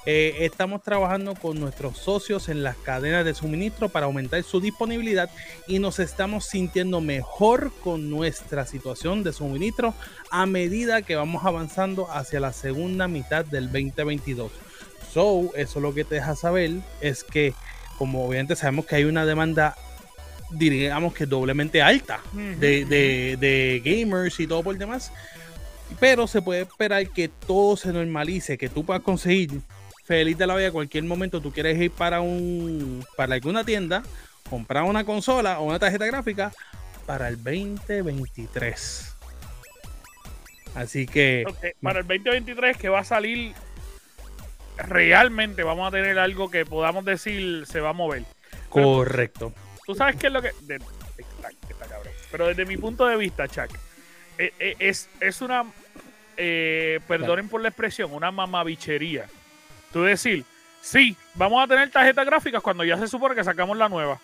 [0.06, 5.28] eh, estamos trabajando con nuestros socios en las cadenas de suministro para aumentar su disponibilidad
[5.66, 9.94] y nos estamos sintiendo mejor con nuestra situación de suministro
[10.30, 14.52] a medida que vamos avanzando hacia la segunda mitad del 2022.
[15.12, 17.52] So, eso lo que te deja saber es que,
[17.98, 19.74] como obviamente sabemos que hay una demanda,
[20.50, 22.20] digamos que doblemente alta
[22.60, 25.10] de, de- de gamers y todo por demás,
[25.98, 29.60] pero se puede esperar que todo se normalice, que tú puedas conseguir
[30.06, 34.02] feliz de la vida cualquier momento tú quieres ir para un para alguna tienda,
[34.48, 36.52] comprar una consola o una tarjeta gráfica
[37.06, 39.14] para el 2023.
[40.74, 41.44] Así que
[41.82, 43.54] Para el 2023 que va a salir,
[44.76, 48.24] realmente vamos a tener algo que podamos decir se va a mover.
[48.68, 49.52] correcto.
[49.86, 50.50] Tú sabes qué es lo que...
[50.62, 50.74] de-
[51.16, 52.12] está, está cabrón.
[52.32, 53.70] Pero desde mi punto de vista, Chuck,
[54.36, 55.64] eh, eh, es, es una...
[56.36, 59.26] eh, perdonen por la expresión, una mamabichería.
[59.96, 60.44] Tú decir,
[60.82, 64.20] sí, vamos a tener tarjetas gráficas cuando ya se supone que sacamos la nueva.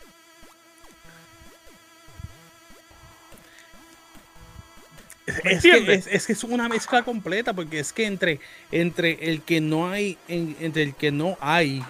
[5.27, 8.39] Es ¿Me que, es que es una mezcla completa porque es que entre,
[8.71, 11.83] entre el que no hay en- entre el que no hay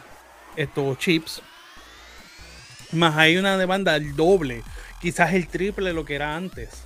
[0.54, 1.42] estos chips
[2.92, 4.62] más hay una demanda al doble
[5.00, 6.84] quizás el triple de lo que era antes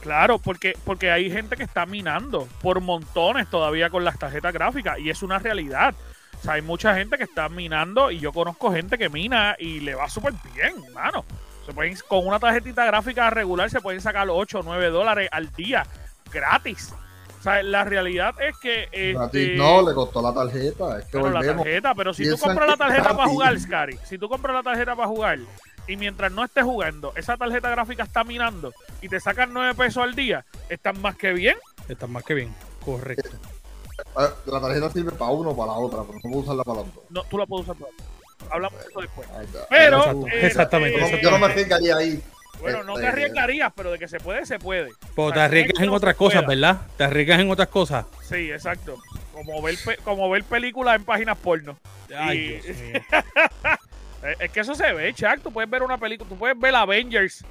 [0.00, 4.98] Claro, porque, porque hay gente que está minando por montones todavía con las tarjetas gráficas
[5.00, 5.92] y es una realidad.
[6.38, 9.80] O sea, hay mucha gente que está minando y yo conozco gente que mina y
[9.80, 11.24] le va súper bien, mano.
[11.66, 15.52] Se pueden, con una tarjetita gráfica regular se pueden sacar 8 o 9 dólares al
[15.52, 15.84] día
[16.32, 16.94] gratis.
[17.38, 18.88] O sea, la realidad es que...
[19.14, 20.98] Gratis este, no, le costó la tarjeta.
[20.98, 24.18] Es que pero la tarjeta, pero si tú compras la tarjeta para jugar, Scary, si
[24.18, 25.38] tú compras la tarjeta para jugar
[25.86, 28.72] y mientras no estés jugando, esa tarjeta gráfica está minando
[29.02, 31.56] y te sacan 9 pesos al día, están más que bien.
[31.88, 33.57] está más que bien correcto
[34.46, 36.82] La tarjeta sirve para uno o para la otra, pero no puedo usarla para la
[36.82, 37.02] otra.
[37.10, 37.92] No, tú la puedes usar para
[38.54, 39.28] Hablamos de eso después.
[39.68, 42.22] Pero, Exacto, eh, exactamente, eh, yo no me arriesgaría ahí.
[42.60, 44.90] Bueno, no te Este, arriesgarías, pero de que se puede, se puede.
[45.14, 46.56] pero O te sea, arriesgas es que en no otras cosas pueda.
[46.56, 48.96] verdad te arriesgas en otras cosas Sí, exacto.
[49.32, 51.76] Como ver, pe- como ver películas en páginas porno.
[52.16, 53.00] ay Y- Dios mío.
[54.22, 55.40] Eh, Es que eso se ve, Chuck.
[55.42, 57.44] Tú puedes ver una película, tú puedes ver Avengers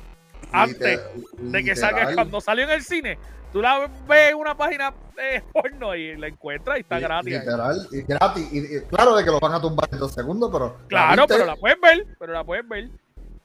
[0.51, 2.13] antes literal- de que salga.
[2.13, 3.17] Cuando salió en el cine,
[3.51, 7.33] tú la ves en una página de porno y la encuentras y está gratis.
[7.33, 8.47] Literal, y gratis.
[8.53, 10.77] Y, y claro de que lo van a tumbar en dos segundos, pero.
[10.87, 12.89] Claro, pero la puedes ver, pero la puedes ver.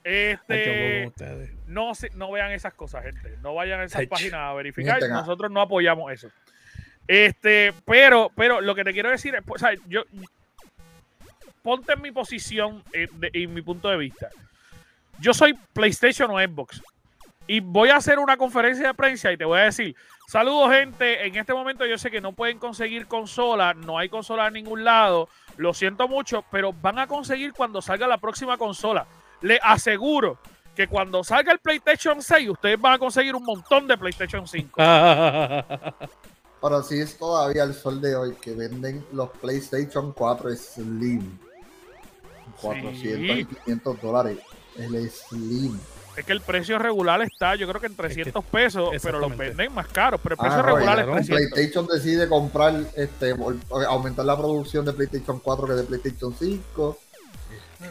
[0.04, 1.50] Ay, Este, ustedes.
[1.66, 3.36] no, se- no vean esas cosas, gente.
[3.40, 5.00] No vayan a esas páginas a verificar.
[5.08, 6.28] Nosotros no apoyamos eso.
[7.06, 10.02] Este, pero, pero lo que te quiero decir es, pues, o sea, yo
[11.62, 14.28] ponte en mi posición eh, en mi punto de vista.
[15.20, 16.82] Yo soy PlayStation o Xbox.
[17.52, 19.94] Y voy a hacer una conferencia de prensa y te voy a decir,
[20.26, 24.46] saludos gente, en este momento yo sé que no pueden conseguir consola, no hay consola
[24.46, 29.06] en ningún lado, lo siento mucho, pero van a conseguir cuando salga la próxima consola.
[29.42, 30.38] Le aseguro
[30.74, 34.72] que cuando salga el PlayStation 6, ustedes van a conseguir un montón de PlayStation 5.
[36.62, 41.38] Pero sí es todavía el sol de hoy que venden los PlayStation 4 Slim.
[42.62, 44.38] 400 y 500 dólares.
[44.78, 45.78] El Slim.
[46.16, 49.72] Es que el precio regular está, yo creo que en 300 pesos, pero los venden
[49.74, 50.20] más caros.
[50.22, 51.28] Pero el Ah, precio no, regular es 300.
[51.52, 53.34] PlayStation decide comprar, este,
[53.88, 56.98] aumentar la producción de PlayStation 4 que de PlayStation 5.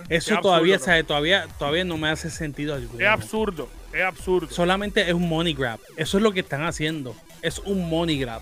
[0.07, 1.03] Eso todavía, absurdo, ¿sabe?
[1.03, 2.99] todavía, todavía no me hace sentido alguno.
[3.01, 3.67] Es absurdo.
[3.91, 4.47] Es absurdo.
[4.53, 5.79] Solamente es un money grab.
[5.97, 7.13] Eso es lo que están haciendo.
[7.41, 8.41] Es un money grab.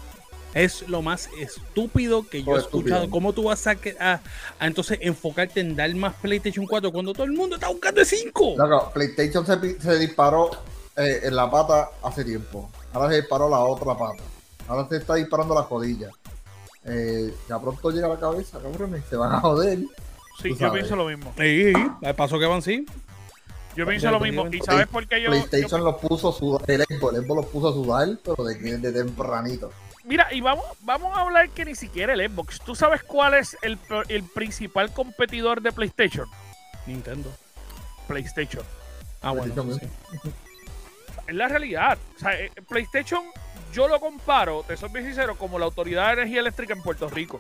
[0.53, 3.09] Es lo más estúpido que yo he escuchado.
[3.09, 4.21] ¿Cómo tú vas a, a,
[4.59, 8.07] a, entonces enfocarte en dar más PlayStation 4 cuando todo el mundo está buscando el
[8.07, 8.55] 5?
[8.55, 10.49] Claro, PlayStation se, se disparó
[10.95, 12.69] eh, en la pata hace tiempo.
[12.93, 14.23] Ahora se disparó la otra pata.
[14.67, 16.09] Ahora se está disparando la jodilla.
[16.85, 19.79] Eh, ya pronto llega la cabeza, cabrones, se van a joder.
[20.41, 21.33] Sí, yo pienso lo mismo.
[21.38, 22.85] Sí, el paso que van sí.
[23.75, 24.47] Yo pienso lo mismo.
[24.51, 25.29] ¿Y sabes por qué yo.?
[25.29, 26.62] PlayStation los puso a sudar.
[26.67, 29.71] El Xbox, los puso a sudar, pero de, de tempranito.
[30.10, 32.60] Mira, y vamos, vamos a hablar que ni siquiera el Xbox.
[32.62, 36.28] ¿Tú sabes cuál es el, el principal competidor de PlayStation?
[36.88, 37.32] Nintendo.
[38.08, 38.63] PlayStation.
[39.22, 39.54] Ah, bueno.
[39.72, 39.88] Sí.
[41.28, 42.00] Es la realidad.
[42.15, 43.24] O sea, eh, PlayStation,
[43.72, 47.08] yo lo comparo, te soy bien sincero, como la Autoridad de Energía Eléctrica en Puerto
[47.08, 47.39] Rico.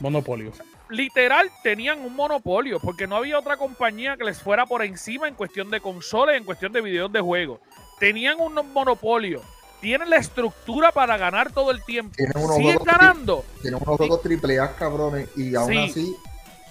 [0.00, 0.52] Monopolio.
[0.90, 5.34] Literal, tenían un monopolio, porque no había otra compañía que les fuera por encima en
[5.34, 7.62] cuestión de consolas, en cuestión de videos de juego.
[7.98, 9.42] Tenían un monopolio
[9.80, 12.14] tienen la estructura para ganar todo el tiempo.
[12.56, 13.44] Siguen ganando.
[13.62, 16.16] Tienen unos juegos triple A, cabrones, y aún así,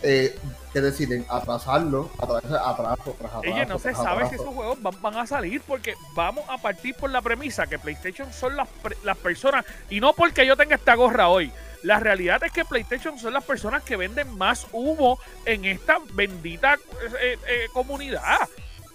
[0.03, 0.37] eh,
[0.73, 5.25] que deciden atrasarlo, atraso, atraso, atraso Oye, no se sabe si esos juegos van, a
[5.25, 8.67] salir, porque vamos a partir por la premisa que PlayStation son las,
[9.03, 11.51] las personas, y no porque yo tenga esta gorra hoy.
[11.83, 16.75] La realidad es que PlayStation son las personas que venden más humo en esta bendita
[17.21, 18.47] eh, eh, comunidad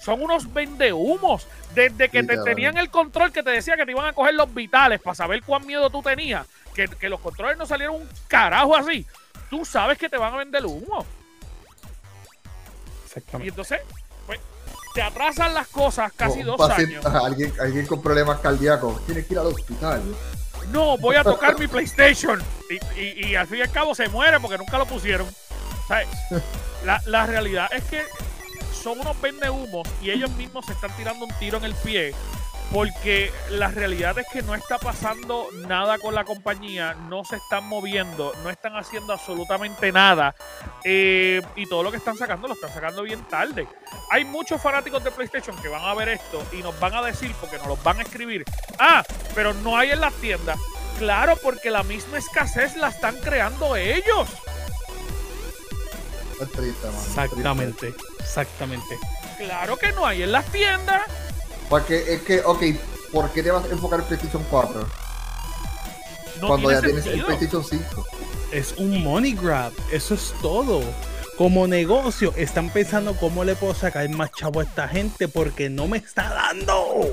[0.02, 1.46] son unos vendehumos.
[1.74, 4.52] Desde que te tenían el control que te decía que te iban a coger los
[4.52, 9.06] vitales para saber cuán miedo tú tenías, que, los controles no salieron un carajo así,
[9.48, 11.06] tú sabes que te van a vender humo.
[13.06, 13.46] Exactamente.
[13.46, 13.80] Y entonces,
[14.26, 14.40] pues,
[14.94, 17.04] te atrasan las cosas casi dos años.
[17.06, 20.02] Alguien, alguien con problemas cardíacos tiene que ir al hospital.
[20.70, 22.42] No, voy a tocar mi PlayStation.
[22.96, 25.26] Y, y, al fin y al cabo se muere porque nunca lo pusieron.
[26.84, 28.02] La, la realidad es que
[28.82, 32.14] son unos vendehumos y ellos mismos se están tirando un tiro en el pie
[32.72, 37.64] porque la realidad es que no está pasando nada con la compañía, no se están
[37.64, 40.34] moviendo, no están haciendo absolutamente nada
[40.82, 43.68] eh, y todo lo que están sacando lo están sacando bien tarde.
[44.10, 47.34] Hay muchos fanáticos de PlayStation que van a ver esto y nos van a decir,
[47.40, 48.44] porque nos los van a escribir,
[48.78, 50.58] ah, pero no hay en las tiendas.
[50.98, 54.28] Claro, porque la misma escasez la están creando ellos.
[56.42, 58.98] Exactamente, exactamente.
[59.38, 61.02] Claro que no hay en las tiendas.
[61.68, 62.62] Porque es que, ok,
[63.12, 64.86] ¿por qué te vas a enfocar en PlayStation 4?
[66.46, 68.06] cuando ya tienes el PlayStation 5.
[68.50, 70.82] Es un money grab, eso es todo.
[71.38, 75.88] Como negocio, están pensando cómo le puedo sacar más chavo a esta gente porque no
[75.88, 77.06] me está dando.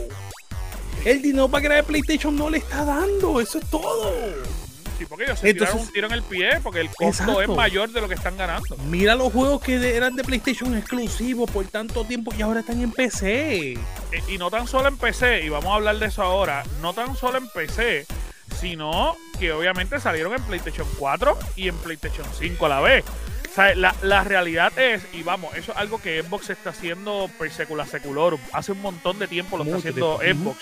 [1.06, 4.14] El dinero para crear PlayStation no le está dando, eso es todo
[5.06, 8.02] porque ellos se tiraron un tiro en el pie porque el costo es mayor de
[8.02, 8.78] lo que están ganando.
[8.88, 12.92] Mira los juegos que eran de PlayStation exclusivos por tanto tiempo y ahora están en
[12.92, 13.78] PC.
[14.28, 17.16] Y, no tan solo en PC, y vamos a hablar de eso ahora, no tan
[17.16, 18.06] solo en PC,
[18.60, 23.06] sino que obviamente salieron en PlayStation 4 y en PlayStation 5 a la vez.
[23.50, 27.52] O sea, la, realidad es, y vamos, eso es algo que Xbox está haciendo per
[27.52, 28.40] secula seculorum.
[28.54, 30.58] Hace un montón de tiempo lo está haciendo Xbox.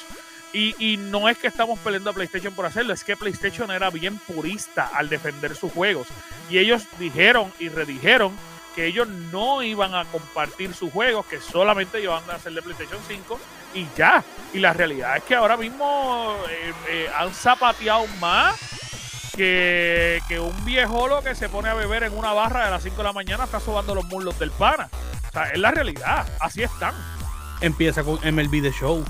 [0.54, 4.18] Y, no es que estamos peleando a PlayStation por hacerlo, es que PlayStation era bien
[4.18, 6.08] purista al defender sus juegos.
[6.50, 8.34] Y ellos dijeron y redijeron
[8.76, 13.00] que ellos no iban a compartir sus juegos, que solamente iban a hacer de PlayStation
[13.08, 13.40] 5
[13.74, 14.24] y ya.
[14.54, 18.56] Y la realidad es que ahora mismo eh, eh, han zapateado más
[19.36, 22.98] que, que un viejolo que se pone a beber en una barra de las 5
[22.98, 24.90] de la mañana está sobando los muslos del pana.
[25.30, 26.96] O sea, es la realidad, así están.
[27.62, 29.04] Empieza con MLB The Show.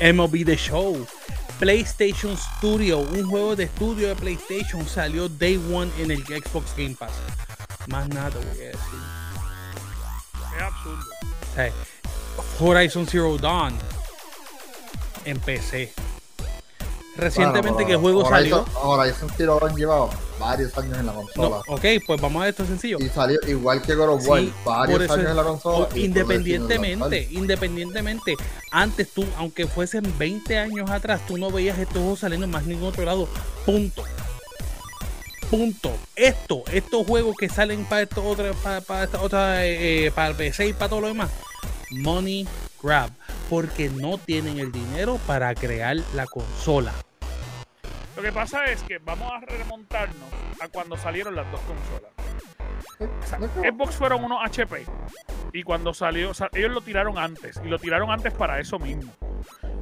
[0.00, 1.06] MLB The Show.
[1.58, 6.94] PlayStation Studio, un juego de estudio de PlayStation salió Day One en el Xbox Game
[6.94, 7.10] Pass.
[7.88, 8.78] Más nada voy a decir.
[10.56, 11.04] Es absurdo.
[12.60, 13.74] Horizon Zero Dawn
[15.24, 15.92] en PC.
[17.18, 18.64] Recientemente que el juego salió.
[18.80, 21.62] Horizon Zero Dawn lleva varios años en la consola.
[21.66, 22.98] ok, pues vamos a esto sencillo.
[23.00, 25.88] Y salió igual que God of War, varios años en la consola.
[25.96, 28.36] independientemente, independientemente,
[28.70, 32.64] antes tú, aunque fuesen 20 años atrás, tú no veías estos juegos saliendo en más
[32.64, 33.28] ningún otro lado.
[33.66, 34.04] Punto.
[35.50, 35.90] Punto.
[36.14, 40.28] Esto, estos juegos que salen para esto otra, para, para esta otra, eh, eh, para
[40.28, 41.30] el PC y para todo lo demás.
[41.90, 42.46] Money
[42.80, 43.10] grab.
[43.50, 46.92] Porque no tienen el dinero para crear la consola.
[48.18, 50.28] Lo que pasa es que vamos a remontarnos
[50.60, 52.10] a cuando salieron las dos consolas.
[53.62, 54.84] Xbox fueron unos HP.
[55.52, 57.60] Y cuando salió, ellos lo tiraron antes.
[57.64, 59.12] Y lo tiraron antes para eso mismo.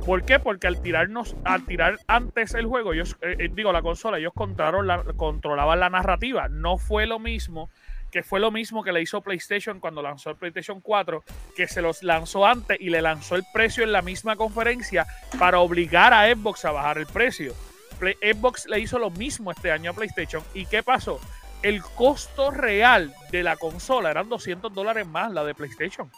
[0.04, 0.38] ¿Por qué?
[0.38, 4.34] Porque al tirarnos, al tirar antes el juego, ellos, eh, eh, digo, la consola, ellos
[4.34, 6.50] controlaron la, controlaban la narrativa.
[6.50, 7.70] No fue lo mismo
[8.10, 11.24] que fue lo mismo que le hizo PlayStation cuando lanzó el PlayStation 4,
[11.56, 15.06] que se los lanzó antes y le lanzó el precio en la misma conferencia
[15.38, 17.54] para obligar a Xbox a bajar el precio.
[17.98, 20.42] Xbox le hizo lo mismo este año a PlayStation.
[20.54, 21.20] ¿Y qué pasó?
[21.62, 26.10] El costo real de la consola eran 200 dólares más la de PlayStation.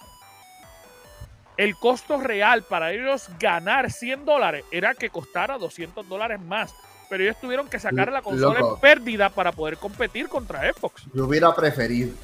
[1.56, 6.74] El costo real para ellos ganar 100 dólares era que costara 200 dólares más
[7.08, 11.04] pero ellos tuvieron que sacar la consola en pérdida para poder competir contra Xbox.
[11.14, 12.14] Yo hubiera preferido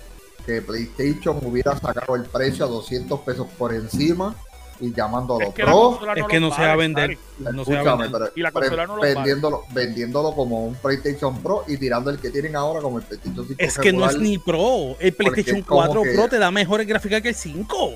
[0.44, 4.34] que PlayStation hubiera sacado el precio a 200 pesos por encima
[4.80, 5.98] y llamándolo es que Pro.
[6.00, 7.18] No es que no se va a vender.
[7.38, 8.32] No se va a vender.
[8.34, 12.30] y la consola no lo vendiéndolo, vendiéndolo como un PlayStation Pro y tirando el que
[12.30, 13.54] tienen ahora como el PlayStation 5.
[13.58, 14.96] Es que no es ni Pro.
[14.98, 17.94] El PlayStation 4 Pro te da mejores gráficas que el 5.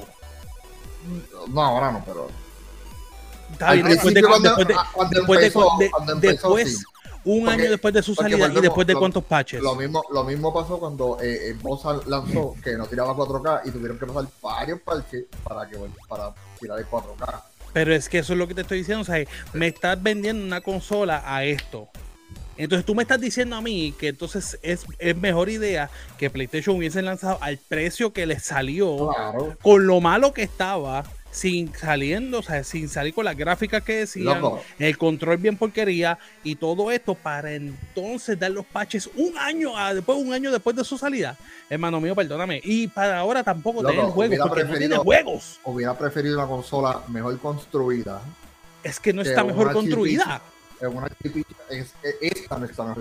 [1.49, 2.29] No, ahora no, pero
[3.59, 6.85] después de, después,
[7.29, 9.63] un año después de su salida y después de cuántos patches.
[9.63, 11.57] Lo mismo, lo mismo pasó cuando eh,
[12.07, 15.77] lanzó que no tiraba 4K y tuvieron que pasar varios parches para que
[16.09, 17.43] para tirar el 4K.
[17.73, 19.23] Pero es que eso es lo que te estoy diciendo, o sea,
[19.53, 21.89] me estás vendiendo una consola a esto.
[22.57, 26.77] Entonces tú me estás diciendo a mí que entonces es, es mejor idea que PlayStation
[26.77, 29.11] hubiese lanzado al precio que le salió,
[29.63, 31.05] con lo malo que estaba,
[31.39, 34.43] sin saliendo, o sea, sin salir con las gráficas que decían,
[34.79, 40.19] el control bien porquería y todo esto para entonces dar los patches un año, después
[40.19, 41.37] un año después de su salida.
[41.71, 42.61] Hermano mío, perdóname.
[42.65, 45.61] Y para ahora tampoco tener juegos, porque no tiene juegos.
[45.65, 48.21] Hubiera preferido una consola mejor construida.
[48.83, 50.43] Es que no está mejor construida
[50.81, 51.09] es una
[51.71, 52.93] es, esta no está.
[52.93, 52.95] Eh,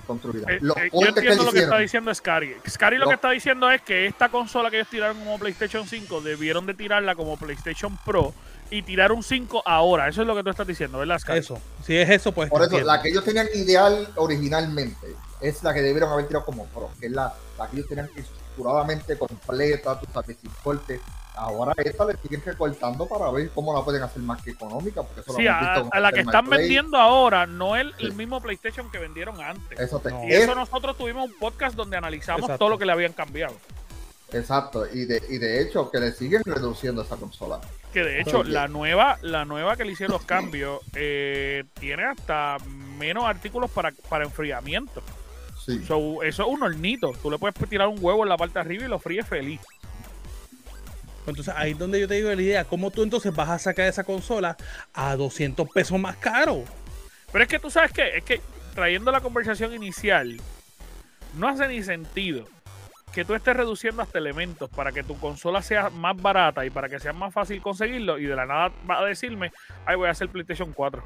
[0.49, 2.55] eh, yo entiendo lo que está diciendo Scary.
[2.67, 6.21] Scary lo, que está diciendo es que esta consola que ellos tiraron como PlayStation 5
[6.21, 8.33] debieron de tirarla como PlayStation Pro
[8.69, 10.07] y tirar un 5 ahora.
[10.09, 11.39] Eso es lo que tú estás diciendo, ¿verdad, Scary?
[11.39, 11.61] Eso.
[11.85, 12.49] Si es eso, pues.
[12.49, 16.65] Por eso, la que ellos tenían ideal originalmente es la que debieron haber tirado como
[16.65, 20.99] Pro, que es la, la que ellos tenían estructuradamente completa, tu sabes, sin corte
[21.37, 25.03] ahora esta le siguen recortando para ver cómo la pueden hacer más que económica.
[25.03, 28.97] Porque eso sí, a, la que están vendiendo ahora no es el, mismo PlayStation que
[28.97, 29.79] vendieron antes.
[29.79, 33.55] Eso Y eso nosotros tuvimos un podcast donde analizamos todo lo que le habían cambiado.
[34.33, 37.61] Exacto, y de, y de hecho que le siguen reduciendo esa consola.
[37.93, 42.57] Que de hecho la nueva, la nueva que le hicieron los cambios eh, tiene hasta
[42.97, 45.01] menos artículos para, para enfriamiento.
[45.67, 45.81] Sí.
[45.83, 47.13] eso es un hornito.
[47.21, 49.59] Tú le puedes tirar un huevo en la parte de arriba y lo fríes feliz.
[51.27, 53.87] Entonces ahí es donde yo te digo la idea, ¿cómo tú entonces vas a sacar
[53.87, 54.55] esa consola
[54.93, 56.63] a 200 pesos más caro?
[57.31, 58.41] Pero es que tú sabes que, es que
[58.73, 60.39] trayendo la conversación inicial,
[61.35, 62.45] no hace ni sentido
[63.13, 66.87] que tú estés reduciendo hasta elementos para que tu consola sea más barata y para
[66.87, 69.51] que sea más fácil conseguirlo y de la nada va a decirme,
[69.85, 71.03] ay voy a hacer PlayStation 4.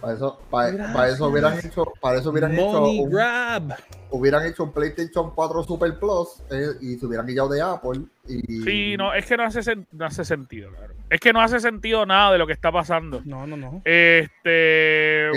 [0.00, 3.74] Para eso, para, eso hubieran hecho, para eso hubieran hecho un,
[4.10, 8.02] hubieran hecho un PlayStation 4 Super Plus eh, y se hubieran guiado de Apple.
[8.28, 8.62] Y...
[8.62, 10.94] Sí, no, es que no hace, no hace sentido, claro.
[11.08, 13.22] Es que no hace sentido nada de lo que está pasando.
[13.24, 13.80] No, no, no.
[13.84, 15.30] Este.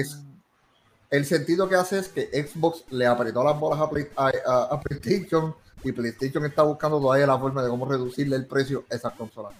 [1.10, 6.45] el sentido que hace es que Xbox le apretó las bolas a, PlayStation y PlayStation
[6.45, 9.53] está buscando todavía la forma de cómo reducirle el precio a esas consolas.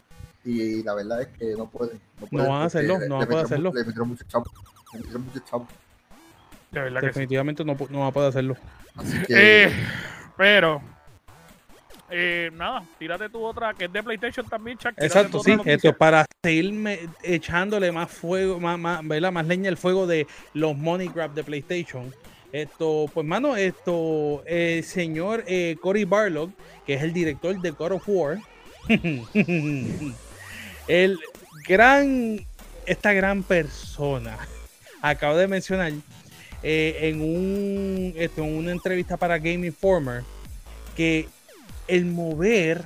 [0.44, 2.00] Y la verdad es que no pueden.
[2.32, 3.72] No, van a hacerlo, no van a poder hacerlo.
[3.74, 4.46] Le metieron mucho chavo.
[6.72, 8.56] Definitivamente no, no va a poder hacerlo.
[9.30, 9.72] Eh,
[10.38, 10.82] pero,
[12.10, 14.94] eh, nada, tírate tu otra que es de PlayStation también, Chuck.
[14.98, 20.28] Exacto, sí, esto para seguir echándole más fuego, más, más, más leña al fuego de
[20.54, 22.14] los money grab de PlayStation.
[22.52, 26.52] Esto, pues, mano, esto, el señor eh, Cory Barlog,
[26.86, 28.40] que es el director de God of War,
[30.88, 31.20] el
[31.68, 32.40] gran,
[32.86, 34.38] esta gran persona
[35.02, 35.94] acabo de mencionar
[36.64, 40.24] eh, en, una entrevista para Game Informer
[40.96, 41.28] que
[41.88, 42.86] el mover,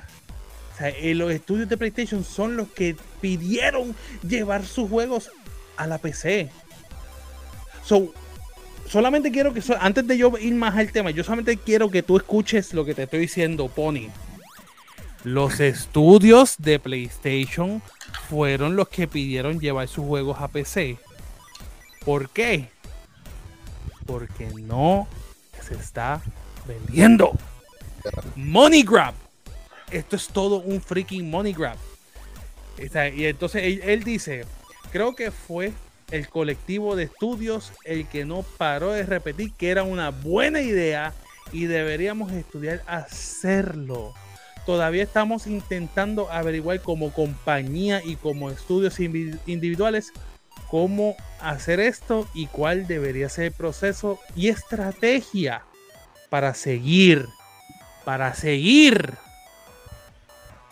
[0.80, 3.94] eh, los estudios de PlayStation son los que pidieron
[4.26, 5.30] llevar sus juegos
[5.76, 6.50] a la PC.
[7.84, 8.14] So,
[8.88, 12.16] solamente quiero que, antes de yo ir más al tema, yo solamente quiero que tú
[12.16, 14.08] escuches lo que te estoy diciendo, Pony.
[15.24, 17.82] Los estudios de PlayStation
[18.28, 20.98] fueron los que pidieron llevar sus juegos a PC.
[22.04, 22.68] ¿Por qué?
[24.06, 25.08] Porque no
[25.62, 26.20] se está
[26.66, 27.32] vendiendo.
[28.36, 29.14] Money grab.
[29.90, 31.76] Esto es todo un freaking money grab.
[33.14, 34.44] Y entonces él, dice,
[34.92, 35.72] creo que fue
[36.10, 41.14] el colectivo de estudios el que no paró de repetir que era una buena idea
[41.52, 44.12] y deberíamos estudiar hacerlo.
[44.66, 50.12] Todavía estamos intentando averiguar como compañía y como estudios individuales
[50.74, 55.62] cómo hacer esto y cuál debería ser el proceso y estrategia
[56.30, 57.28] para seguir.
[58.04, 59.14] para seguir.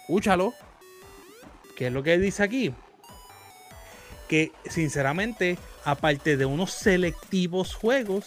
[0.00, 0.54] Escúchalo.
[1.76, 2.74] ¿Qué es lo que dice aquí?
[4.28, 8.24] Que sinceramente, aparte de unos selectivos juegos,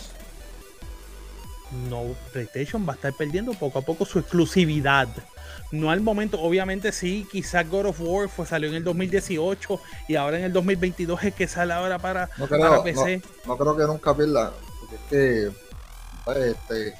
[1.89, 5.07] no PlayStation va a estar perdiendo poco a poco su exclusividad.
[5.71, 10.15] No al momento, obviamente sí, quizás God of War fue, salió en el 2018 y
[10.15, 13.21] ahora en el 2022 es que sale ahora para, No creo, para no, PC.
[13.45, 14.53] no creo que nunca pierda.
[14.79, 16.49] Porque es que.
[16.49, 16.93] Este,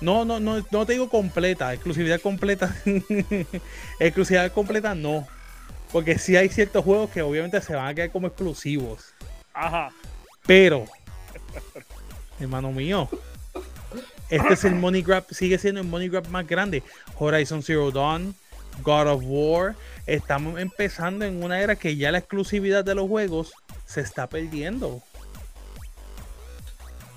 [0.00, 2.74] No, no, no, no te digo completa, exclusividad completa.
[4.00, 5.26] exclusividad completa no.
[5.92, 9.14] Porque sí hay ciertos juegos que obviamente se van a quedar como exclusivos.
[9.54, 9.90] Ajá.
[10.46, 10.84] Pero,
[12.40, 13.08] hermano mío,
[14.30, 16.82] este es el money grab, sigue siendo el money grab más grande.
[17.18, 18.34] Horizon Zero Dawn,
[18.82, 19.74] God of War.
[20.06, 23.52] Estamos empezando en una era que ya la exclusividad de los juegos
[23.86, 25.02] se está perdiendo.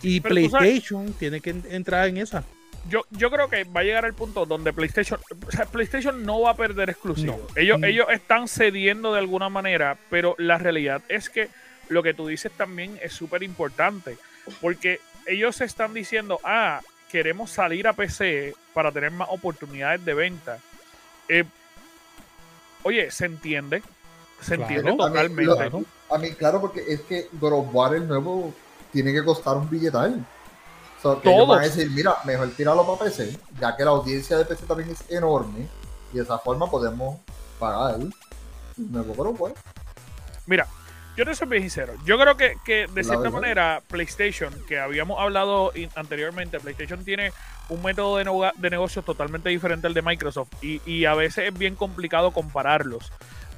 [0.01, 2.43] Y Pero PlayStation tiene que en- entrar en esa.
[2.89, 6.41] Yo, yo creo que va a llegar el punto donde PlayStation, o sea, PlayStation no
[6.41, 7.38] va a perder exclusivos.
[7.38, 7.47] No.
[7.62, 7.84] Ellos, Mm.
[7.86, 11.49] ellos están cediendo de alguna manera, pero la realidad es que
[11.89, 14.18] lo que tú dices también es súper importante,
[14.62, 16.82] porque ellos están diciendo, ah,
[17.12, 20.57] queremos salir a PC para tener más oportunidades de venta.
[21.28, 21.43] Eh,
[22.84, 23.84] oye, se entiende,
[24.39, 24.62] se Claro.
[24.64, 25.43] entiende A mí, totalmente.
[25.43, 28.53] lo- a mí, claro, porque es que God el nuevo,
[28.91, 30.26] tiene que costar un billetal.
[30.97, 33.91] O sea, que ellos van a decir, mira, mejor tirarlo para PC, ya que la
[33.91, 35.68] audiencia de PC también es enorme.
[36.14, 37.18] Y de esa forma podemos
[37.59, 38.14] pagar el
[38.78, 39.53] nuevo War.
[40.45, 40.68] Mira,
[41.18, 41.93] yo te soy bien sincero.
[42.05, 43.32] Yo creo que, que de La cierta verdad.
[43.32, 47.32] manera PlayStation, que habíamos hablado anteriormente, PlayStation tiene
[47.70, 51.47] un método de, noga- de negocio totalmente diferente al de Microsoft y, y a veces
[51.49, 53.12] es bien complicado compararlos.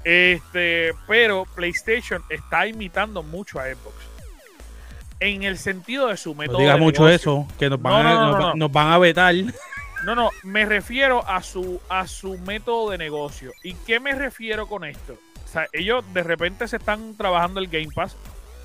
[0.04, 3.96] Este, pero PlayStation está imitando mucho a Xbox.
[5.20, 7.46] En el sentido de su método No digas de mucho negocio.
[7.46, 8.56] eso, que nos No, van, a, no, no, no, no.
[8.56, 9.34] nos van a vetar.
[10.06, 13.54] No, no, me refiero a su, a su método de negocio.
[13.64, 15.18] ¿Y qué me refiero con esto?
[15.54, 18.16] Sea, ellos de repente se están trabajando el Game Pass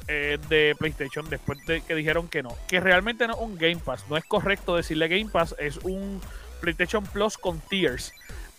[0.07, 2.57] eh, de PlayStation después de que dijeron que no.
[2.67, 4.07] Que realmente no es un Game Pass.
[4.09, 6.21] No es correcto decirle Game Pass, es un
[6.61, 8.13] PlayStation Plus con tiers.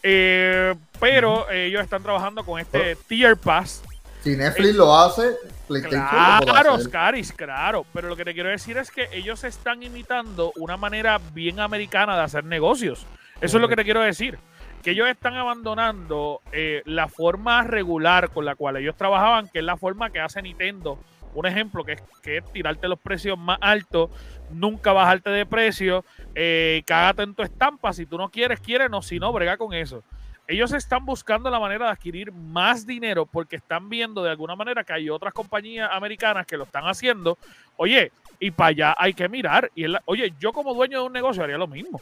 [0.03, 3.83] Eh, pero ellos están trabajando con este Tier Pass
[4.23, 5.35] Si Netflix lo hace,
[5.67, 6.05] PlayStation
[6.39, 6.85] lo Claro, hacer.
[6.85, 7.85] Scaris, claro.
[7.93, 12.15] Pero lo que te quiero decir es que ellos están imitando una manera bien americana
[12.15, 13.05] de hacer negocios.
[13.41, 14.37] Eso es lo que te quiero decir.
[14.83, 19.65] Que ellos están abandonando eh, la forma regular con la cual ellos trabajaban, que es
[19.65, 20.99] la forma que hace Nintendo.
[21.33, 24.09] Un ejemplo que es, que es tirarte los precios más altos,
[24.51, 26.03] nunca bajarte de precio,
[26.33, 27.93] eh, cágate en tu estampa.
[27.93, 30.03] Si tú no quieres, quieres, no, si no, brega con eso
[30.49, 34.83] ellos están buscando la manera de adquirir más dinero porque están viendo de alguna manera
[34.83, 37.37] que hay otras compañías americanas que lo están haciendo.
[37.77, 39.69] Oye, y para allá hay que mirar.
[39.75, 42.01] Y oye, yo como dueño de un negocio haría lo mismo.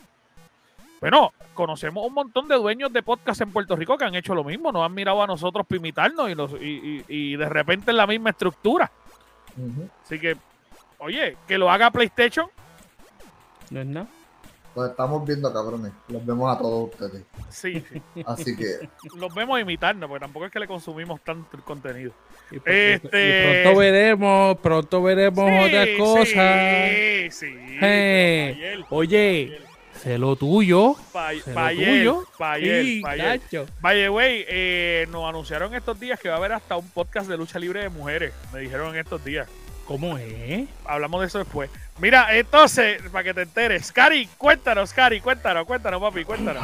[1.00, 4.44] Bueno, conocemos un montón de dueños de podcast en Puerto Rico que han hecho lo
[4.44, 7.92] mismo, nos han mirado a nosotros para imitarnos y, nos- y, y- y de repente
[7.92, 8.92] es la misma estructura.
[9.58, 9.88] Ujú.
[10.04, 10.36] Así que,
[10.98, 12.48] oye, que lo haga PlayStation,
[13.70, 14.08] No es nada.
[14.76, 15.92] Los estamos viendo, cabrones.
[16.08, 17.24] Los vemos a todos ustedes.
[17.50, 18.02] sí, sí.
[18.28, 18.88] Así que,
[19.18, 22.12] los vemos imitarnos, porque tampoco es que le consumimos tanto el contenido.
[22.52, 26.90] Y, Este- y pronto veremos, pronto veremos Sí, otras cosas.
[26.90, 27.78] Sí, sí.
[27.82, 29.60] Eh, Oye,
[29.98, 30.96] sé lo tuyo.
[31.12, 32.28] Payel, tuyo.
[32.38, 33.42] Payel, Payel.
[33.82, 37.38] By way, eh, nos anunciaron estos días que va a haber hasta un podcast de
[37.38, 38.34] lucha libre de mujeres.
[38.54, 39.48] Me dijeron en estos días.
[39.86, 40.68] ¿Cómo es?
[40.86, 41.70] Hablamos de eso después.
[42.00, 43.92] Mira, entonces, para que te enteres.
[43.92, 46.64] Cari, cuéntanos, Cari, cuéntanos, cuéntanos, papi, cuéntanos.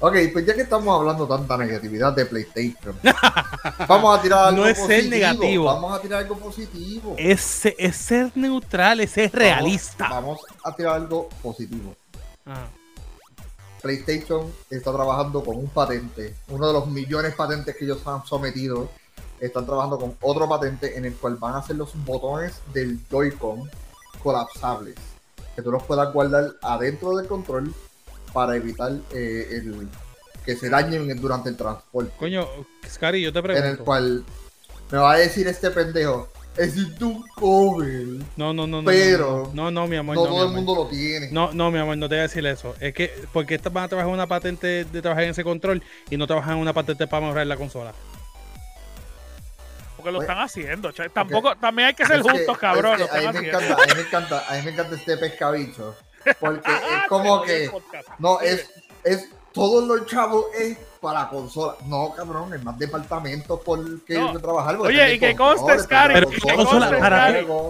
[0.00, 2.98] Ok, pues ya que estamos hablando tanta negatividad de PlayStation,
[3.88, 5.10] vamos a tirar algo No es ser positivo.
[5.10, 5.64] negativo.
[5.64, 7.14] Vamos a tirar algo positivo.
[7.18, 10.08] Es, es ser neutral, es ser realista.
[10.08, 11.94] Vamos, vamos a tirar algo positivo.
[12.46, 12.66] Ah,
[13.82, 18.24] PlayStation está trabajando con un patente, uno de los millones de patentes que ellos han
[18.24, 18.88] sometido.
[19.40, 23.68] Están trabajando con otro patente en el cual van a hacer los botones del Joy-Con
[24.22, 24.94] colapsables,
[25.54, 27.74] que tú los puedas guardar adentro del control
[28.34, 29.88] para evitar eh, el,
[30.44, 32.12] que se dañen durante el transporte.
[32.18, 32.46] Coño,
[32.86, 33.84] Scary, yo te En el pregunto.
[33.84, 34.24] cual
[34.90, 38.04] me va a decir este pendejo, existe un cover,
[38.36, 38.84] No, no, no, no.
[38.84, 40.16] pero No, no, mi amor.
[40.16, 41.30] no no, todo el mundo lo tiene.
[41.30, 42.74] No, no, mi amor, no te voy a decir eso.
[42.80, 45.82] Es que, porque estas van a trabajar en una patente de trabajar en ese control
[46.10, 47.94] y no trabajan en una patente para mejorar la consola.
[49.96, 50.92] Porque lo Pues, están haciendo.
[51.14, 52.94] Tampoco, también hay que ser Es que- justos, cabrón.
[52.94, 53.58] es lo que a, mí me haciendo.
[53.60, 55.96] encanta, a mí me encanta, a mí me encanta este pescabicho.
[56.40, 57.70] Porque es como que,
[58.18, 58.70] no, es,
[59.04, 61.76] es todos los chavos es para consola.
[61.86, 64.36] No, cabrón, hay más departamentos por que No.
[64.40, 64.76] trabajar.
[64.78, 65.72] porque Oye, y que conste.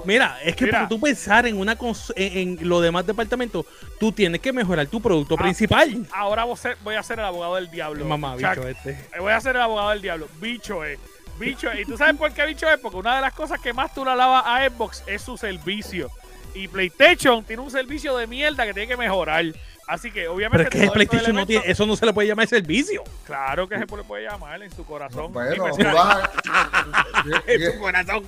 [0.05, 0.79] Mira, es que Mira.
[0.79, 3.67] para tú pensar en una cons- en, en los demás departamentos,
[3.99, 5.43] tú tienes que mejorar tu producto Ah.
[5.43, 6.07] principal.
[6.15, 8.05] Ahora voy a, ser, voy a ser el abogado del diablo.
[8.05, 8.91] Mamá, bicho este.
[8.91, 10.29] Eh, Voy a ser el abogado del diablo.
[10.41, 10.99] Bicho es.
[11.39, 11.81] Bicho es.
[11.81, 12.79] ¿Y tú sabes por qué bicho es?
[12.79, 16.09] Porque una de las cosas que más tú le alabas a Xbox es su servicio.
[16.55, 19.45] Y PlayStation tiene un servicio de mierda que tiene que mejorar.
[19.87, 20.67] Así que obviamente.
[20.71, 23.03] Pero es que PlayStation no tiene, eso no se le puede llamar servicio.
[23.27, 25.33] Claro que se le puede llamar en su corazón.
[25.33, 25.95] Bueno, Dime, tú Scary.
[25.95, 28.25] vas a- En tu corazón.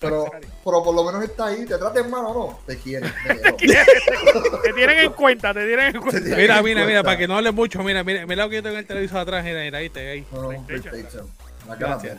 [0.00, 0.30] pero,
[0.64, 1.66] pero por lo menos está ahí.
[1.66, 2.60] ¿Te traten mal o no?
[2.66, 3.12] Te quieren.
[3.58, 6.20] Te tienen en cuenta, te tienen en cuenta.
[6.20, 8.56] tienen Mira, en mira, mira, para que no hables mucho, mira, mira, mira lo que
[8.56, 10.26] yo tengo en el televisor atrás, mira, mira, ahí, te- ahí.
[10.32, 10.90] No, no, PlayStation.
[10.90, 11.30] PlayStation.
[11.68, 12.18] La cara Gracias.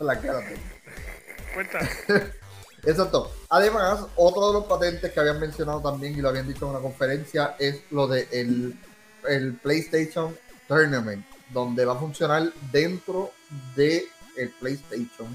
[0.00, 0.40] La cara
[1.54, 1.78] Cuenta.
[2.86, 3.32] Exacto.
[3.48, 6.80] Además, otro de los patentes que habían mencionado también y lo habían dicho en una
[6.80, 10.36] conferencia es lo de el, PlayStation
[10.68, 13.32] Tournament, donde va a funcionar dentro
[13.74, 14.06] de
[14.60, 15.26] PlayStation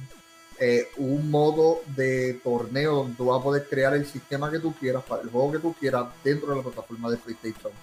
[0.59, 4.73] eh, un modo de torneo donde tú vas a poder crear el sistema que tú
[4.79, 7.73] quieras para el juego que tú quieras dentro de la plataforma de PlayStation.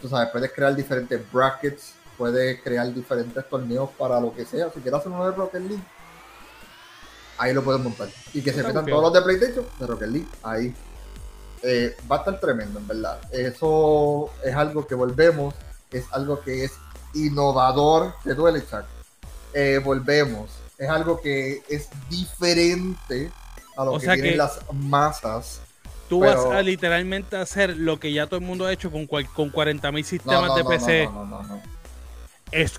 [0.00, 4.70] Tú sabes, puedes crear diferentes brackets, puedes crear diferentes torneos para lo que sea.
[4.70, 5.82] Si quieres hacer uno de Rocket League,
[7.42, 8.08] ahí lo puedes montar.
[8.34, 10.74] Y que se metan todos los de PlayStation de Rocket League, ahí.
[11.62, 13.18] Eh, va a estar tremendo, en verdad.
[13.30, 15.54] Eso es algo que volvemos,
[15.90, 16.72] es algo que es
[17.14, 18.14] innovador.
[18.24, 18.84] Te duele, Chuck.
[19.54, 20.50] Eh, volvemos.
[20.78, 23.30] Es algo que es diferente
[23.76, 25.60] a lo O que sea tienen que- las masas.
[26.08, 29.06] Tú Pero- vas a literalmente hacer lo que ya todo el mundo ha hecho con,
[29.06, 31.04] cual- con 40.000 No, sistemas no, de no, PC.
[31.06, 31.62] no, no, no,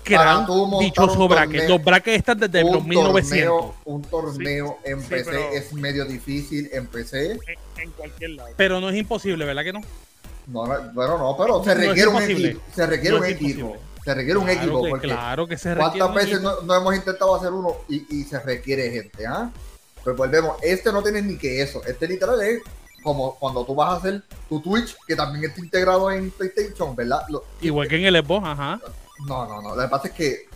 [0.02, 1.62] crear tú un bracket.
[1.62, 3.48] torneo- Los brackets están desde un los 1900.
[3.48, 7.32] torneo, un torneo en sí, PC pero- es medio difícil en PC.
[7.32, 7.38] En,
[7.82, 8.50] en cualquier lado.
[8.56, 9.80] Pero no es imposible, ¿verdad que no?
[10.46, 12.60] No, no, bueno, no, pero se No requiere un equipo.
[12.74, 13.76] Se requiere No un equipo.
[14.04, 14.82] Se requiere un equipo.
[14.82, 15.98] que- Porque claro que se requiere.
[15.98, 19.26] ¿Cuántas un veces no, no hemos intentado hacer uno y, y se requiere gente?
[19.26, 19.50] ¿ah?
[20.04, 20.56] Pues volvemos.
[20.62, 21.82] Este no tiene ni que eso.
[21.86, 22.60] Este literal es
[23.02, 27.22] como cuando tú vas a hacer tu Twitch, que también está integrado en PlayStation, ¿verdad?
[27.30, 28.80] Lo- Igual que en el Xbox, ajá.
[29.26, 29.74] No, no, no.
[29.76, 30.48] Lo que pasa es que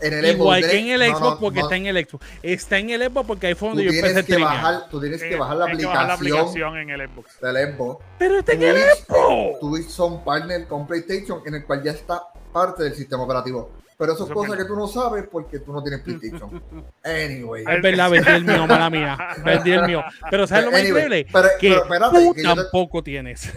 [0.00, 2.04] en el Igual Xbox que en el no, Xbox no, porque no, está en el
[2.06, 2.26] Xbox.
[2.42, 4.88] Está en el Xbox porque ahí fue tú donde yo empecé tienes a que bajar,
[4.90, 7.40] tú tienes que Eh, bajar la hay que bajar la aplicación en el Xbox.
[7.40, 8.04] del Xbox.
[8.18, 9.60] Pero está en el Xbox.
[9.60, 13.70] Twitch son partner con PlayStation en el cual ya está parte del sistema operativo.
[13.96, 16.60] Pero eso es Eso cosa es que tú no sabes porque tú no tienes PlayStation.
[17.04, 17.62] Anyway.
[17.66, 19.16] Es verdad, vendí el mío, mala mía.
[19.44, 20.02] Vendí el mío.
[20.30, 21.26] Pero ¿sabes lo más Anyway, increíble?
[21.32, 23.52] pero- que pero espérate, tú que te- tampoco tienes.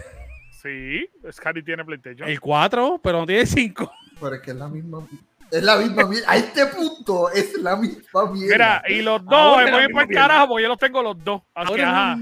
[0.62, 2.28] Sí, Scary tiene PlayStation.
[2.28, 3.90] El 4, pero no tienes 5.
[4.20, 5.06] Pero es que es la misma.
[5.50, 6.30] Es la misma mierda.
[6.30, 8.52] A este punto es la misma mierda.
[8.52, 10.14] Mira, y los dos Ahora me voy el mierda.
[10.14, 11.42] carajo porque yo los tengo los dos.
[11.54, 12.18] Así que, ajá.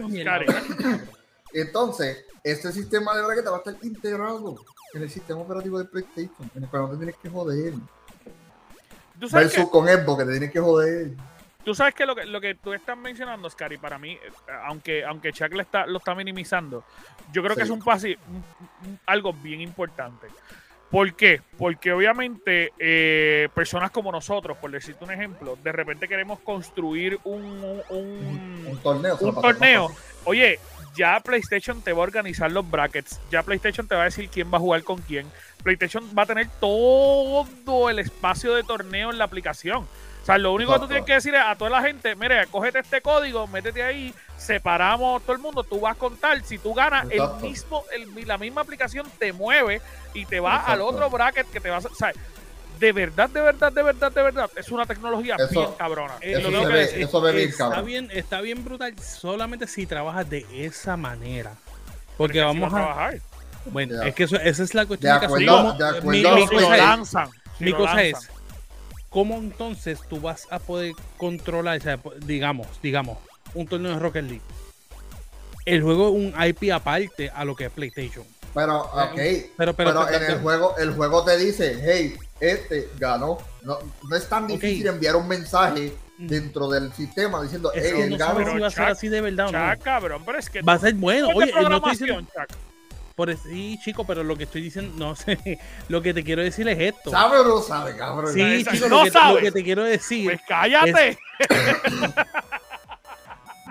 [1.53, 4.57] Entonces, este sistema de bracket va a estar integrado
[4.95, 7.75] en el sistema operativo de PlayStation, en el cual no te tienes que joder.
[9.19, 11.11] ¿Tú sabes, Versus que, con Xbox, que te tienes que joder.
[11.65, 14.21] tú sabes que lo que lo que tú estás mencionando, Scary, para mí, eh,
[14.67, 16.85] aunque, aunque Chuck le está, lo está minimizando,
[17.33, 18.45] yo creo que es un pasi, un-
[18.91, 20.27] un- algo bien importante.
[20.91, 21.41] ¿Por qué?
[21.59, 27.43] Porque obviamente eh, personas como nosotros, por decirte un ejemplo, de repente queremos construir un,
[27.43, 29.17] un- un- Un torneo.
[29.21, 29.91] un torneo.
[30.25, 30.59] Oye,
[30.97, 33.21] ya PlayStation te va a organizar los brackets.
[33.31, 35.27] Ya PlayStation te va a decir quién va a jugar con quién.
[35.63, 39.87] PlayStation va a tener todo el espacio de torneo en la aplicación.
[40.27, 42.49] O sea, lo único que tú tienes que decir es a toda la gente, mire,
[42.49, 46.75] cógete este código, métete ahí, separamos todo el mundo, tú vas a contar, si tú
[46.75, 49.81] ganas, el mismo, el- la misma aplicación te mueve
[50.15, 51.89] y te va al otro bracket que te vas a...
[51.89, 52.13] O sea,
[52.81, 56.15] de verdad, de verdad, de verdad, de verdad, es una tecnología Eso- bien cabrona.
[56.21, 57.85] Eh, Eso lo que ve- es- eso ve bien, está cabrón.
[57.87, 61.53] bien, está bien brutal solamente si trabajas de esa manera.
[62.17, 62.77] Porque Porque vamos a.
[62.77, 63.19] trabajar.
[63.67, 65.21] Bueno, es que eso, esa es la De cuestión.
[65.21, 67.29] que acuerdo, de Mi- acuerdo mi, cosa es, lanzan.
[67.59, 68.23] si mi lo cosa lanzan.
[68.23, 68.31] es,
[69.17, 73.17] ¿cómo entonces tú vas a poder controlar, o sea, digamos, digamos,
[73.55, 74.43] un torneo de Rocket League?
[75.65, 78.27] El juego es un IP aparte a lo que es PlayStation.
[78.53, 79.15] Pero, ok.
[79.15, 83.39] Pero, Pero, pero, en el juego, el juego te dice, hey, este ganó.
[83.63, 86.29] No, no es tan difícil enviar un mensaje Mm.
[86.29, 88.39] dentro del sistema diciendo, hey, que él no ganó.
[88.39, 89.75] si Pero, va a ser así de verdad no.
[89.75, 91.29] Chuck, cabrón, pero es que Va a ser bueno.
[91.33, 92.17] ¿Cuál es Oye, no estoy diciendo.
[92.17, 92.66] programación, Chuck?
[93.17, 95.39] Por eso- sí, chico, pero lo que estoy diciendo, no sé.
[95.89, 97.11] Lo que te quiero decir es esto.
[97.11, 98.33] ¿Sabe o no sabe, cabrón?
[98.33, 99.35] Sí, chico, no lo, que, sabes.
[99.37, 100.25] lo que te quiero decir.
[100.27, 101.19] Pues cállate.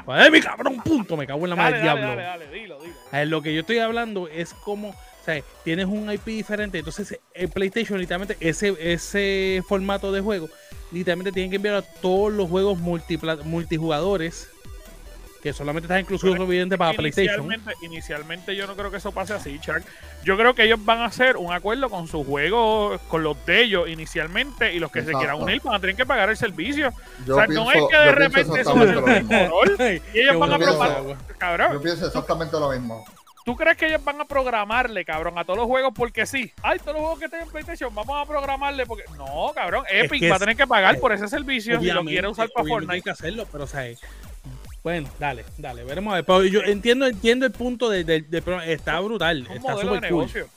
[0.08, 0.78] ¡Ay, mi cabrón!
[0.84, 2.08] Punto, me cago en la madre Dale, diablo.
[2.08, 2.96] dale, dale, dilo, dilo.
[3.12, 7.20] Ver, lo que yo estoy hablando es como, o sea, tienes un IP diferente, entonces
[7.34, 10.50] el PlayStation literalmente ese ese formato de juego
[10.92, 14.50] literalmente tienen que enviar a todos los juegos multipla- multijugadores
[15.46, 17.46] que solamente está inclusivo evidente para PlayStation.
[17.46, 19.84] Inicialmente, inicialmente yo no creo que eso pase así, Chuck.
[20.24, 23.62] Yo creo que ellos van a hacer un acuerdo con sus juegos, con los de
[23.62, 26.92] ellos inicialmente, y los que se quieran unir van a tener que pagar el servicio.
[27.28, 30.52] Yo o sea, pienso, no es que de repente eso va a y ellos van
[30.52, 31.16] a hago.
[31.38, 33.06] Cabrón, Yo pienso exactamente lo mismo.
[33.46, 36.52] ¿tú crees que ellos van a programarle, cabrón, a todos los juegos porque sí?
[36.64, 39.04] Ay, todos los juegos que tengan PlayStation, vamos a programarle porque.
[39.16, 42.04] No, cabrón, Es Epic que va a tener que pagar por ese servicio si lo
[42.04, 43.04] quiere usar para obviamente Hay Fortnite.
[43.04, 43.86] que hacerlo, pero o sea,
[44.86, 46.26] bueno, dale, dale, veremos a ver.
[46.26, 49.72] Pero yo entiendo, entiendo el punto de, de- de- pero está brutal, Es un está
[49.72, 50.50] modelo de súper cool.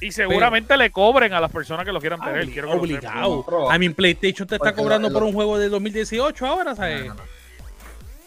[0.00, 2.48] Y seguramente le cobren a las personas que lo quieran tener.
[2.48, 3.44] Quiero obligado.
[3.70, 7.00] A mi PlayStation te está cobrando lo- por lo- un juego de 2018 ahora, ¿sabes?
[7.04, 7.22] No, no, no.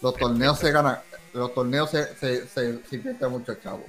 [0.03, 0.99] Los torneos se ganan,
[1.33, 3.83] los torneos se, se, se, se invierte mucho chavo.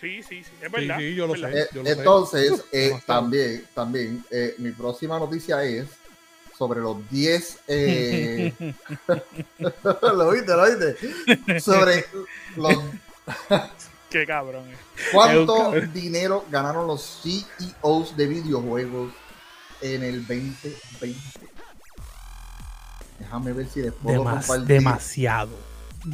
[0.00, 0.98] Sí, sí, sí, es verdad.
[0.98, 1.56] sí, yo lo es verdad.
[1.56, 1.62] sé.
[1.62, 1.92] Eh, yo lo sé.
[1.96, 5.86] entonces, eh, también, también, eh, mi próxima noticia es
[6.58, 7.58] sobre los 10.
[7.68, 8.52] Eh...
[10.02, 11.60] lo viste, lo viste.
[11.60, 12.04] Sobre
[12.56, 12.74] los
[14.10, 14.68] Qué cabrón.
[14.70, 14.76] eh.
[15.12, 15.92] cuánto cabrón.
[15.92, 19.12] dinero ganaron los CEOs de videojuegos
[19.82, 21.18] en el 2020.
[23.18, 24.66] Déjame ver si les puedo Demas- compartir.
[24.66, 25.50] demasiado.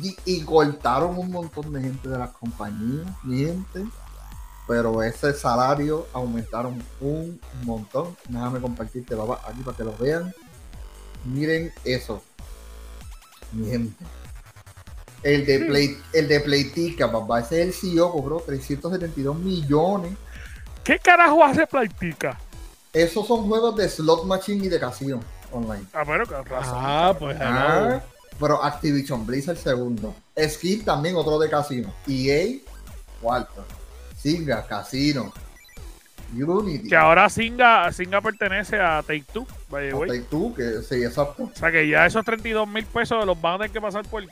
[0.03, 3.85] y, y cortaron un montón de gente de las compañías, gente.
[4.67, 8.17] Pero ese salario aumentaron un montón.
[8.29, 10.33] Déjame compartirte papá, aquí para que lo vean.
[11.25, 12.23] Miren eso.
[13.53, 14.05] Mi gente.
[15.23, 17.41] El de Play, el de Playtica, papá.
[17.41, 20.13] Ese es el CEO, cobró 372 millones.
[20.83, 22.39] ¿Qué carajo hace Playtica?
[22.93, 25.85] Esos son juegos de slot machine y de casino online.
[25.93, 26.75] Ah, pero con razón.
[26.77, 28.03] Ah, pues Ah,
[28.39, 30.15] pero Activision Blizzard segundo.
[30.39, 31.93] Skip también otro de casino.
[32.07, 32.59] EA
[33.21, 33.65] cuarto.
[34.25, 35.33] Singa, casino.
[36.35, 36.89] Unity.
[36.89, 40.09] Que ahora Singa, Singa pertenece a Take Two, by the way.
[40.09, 41.45] Take Two, que sí, exacto.
[41.45, 44.25] O sea que ya esos 32 mil pesos los van a tener que pasar por,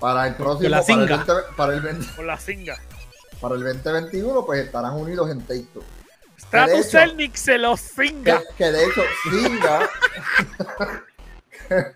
[0.00, 1.16] Para el próximo, la para el, Singa.
[1.24, 2.76] 20 para, el 20 por la Singa.
[3.40, 5.84] para el 2021, pues estarán unidos en Take Two.
[6.36, 8.42] Stratus hecho- Celnic se los Que, Singa.
[8.58, 9.88] que de hecho, Singa.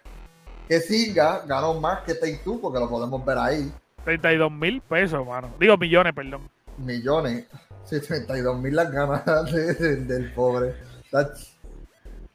[0.69, 3.73] que Singa ganó más que Take Two, porque lo podemos ver ahí.
[4.05, 5.51] 32 mil pesos, mano.
[5.59, 6.49] Digo millones, perdón.
[6.83, 7.47] Millones.
[7.85, 10.75] Sí, 32 mil las ganas de- de- del pobre.
[11.11, 11.37] Tach.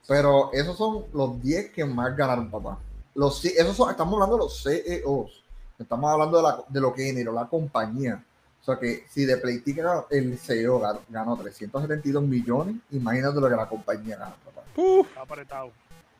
[0.08, 2.80] Pero esos son los 10 que más ganaron, papá.
[3.16, 5.44] Los, esos son, estamos hablando de los CEOs.
[5.80, 8.24] Estamos hablando de, la- de lo que generó la compañía.
[8.62, 13.56] O sea que si de Playtica el CEO ganó, ganó 372 millones, imagínate lo que
[13.56, 14.62] la compañía gana, papá.
[14.76, 15.72] Uf, Está apretado.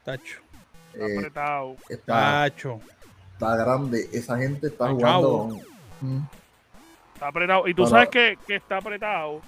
[0.06, 0.40] tacho,
[0.94, 1.76] Está Eh, apretado.
[1.90, 2.80] está, tacho.
[3.34, 4.10] está grande.
[4.14, 5.50] Esa gente está Ay, jugando.
[5.50, 5.62] chavo.
[7.18, 7.68] Está apretado.
[7.68, 9.42] Y tú sabes que, que está apretado.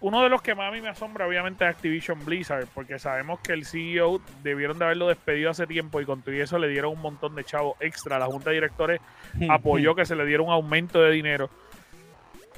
[0.00, 3.40] Uno de los que más a mí me asombra, obviamente, es Activision Blizzard, porque sabemos
[3.40, 6.92] que el CEO debieron de haberlo despedido hace tiempo y con todo eso le dieron
[6.92, 8.18] un montón de chavos extra.
[8.18, 9.00] La Junta de Directores
[9.48, 11.48] apoyó que se le diera un aumento de dinero.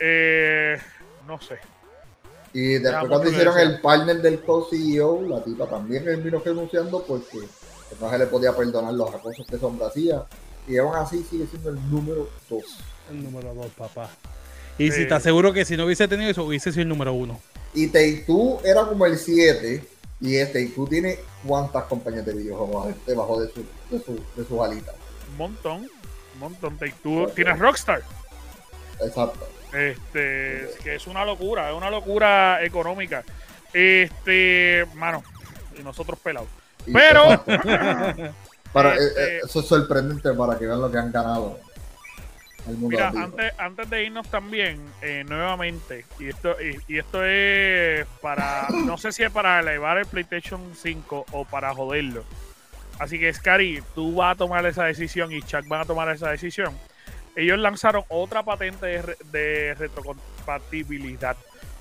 [0.00, 0.76] Eh,
[1.28, 1.58] no sé.
[2.52, 7.38] Y después cuando hicieron el partner del co-CEO, la tipa también terminó renunciando porque
[8.00, 10.24] no se le podía perdonar los acosos que Sombra hacía.
[10.66, 12.64] Y aún así sigue siendo el número 2.
[13.10, 14.10] El número dos, papá.
[14.78, 15.02] Y si Sí.
[15.02, 17.40] estás seguro que si no hubiese tenido eso, hubiese sido el número uno.
[17.74, 19.82] Y Take Two era como el 7.
[20.20, 24.46] Y este Take Two tiene cuántas compañías de videojuegos debajo de su, de su, de
[24.46, 24.94] sus alitas.
[25.30, 25.76] Un montón.
[26.34, 26.76] Un montón.
[26.78, 28.02] Take Two- Tienes Rockstar.
[29.00, 29.46] Exacto.
[29.72, 33.24] Este, que es una locura, es una locura económica.
[33.72, 35.22] Este, mano,
[35.78, 36.48] y nosotros pelados.
[36.86, 37.42] Y- Pero-.
[38.72, 41.58] Para, eh, Este- eh, eso es sorprendente para que vean lo que han ganado.
[42.66, 47.24] El mundo Mira, antes, antes de irnos también, eh, nuevamente, y esto, y, y esto
[47.24, 52.24] es para, no sé si es para elevar el PlayStation 5 o para joderlo.
[52.98, 56.30] Así que, Scary, tú vas a tomar esa decisión y Chuck van a tomar esa
[56.30, 56.76] decisión.
[57.36, 61.36] Ellos lanzaron otra patente de, re- de retrocompatibilidad.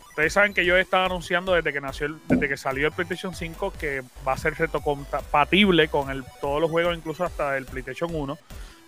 [0.09, 2.93] Ustedes saben que yo he estado anunciando desde que nació, el- desde que salió el
[2.93, 7.65] PlayStation 5 que va a ser retrocompatible con el, todos los juegos, incluso hasta el
[7.65, 8.37] PlayStation 1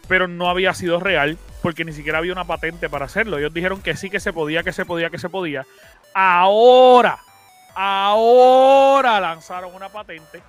[0.08, 3.38] pero no había sido real porque ni siquiera había una patente para hacerlo.
[3.38, 5.66] Ellos dijeron que sí que se podía, que se podía, que se podía.
[6.14, 7.20] Ahora,
[7.76, 10.42] ahora lanzaron una patente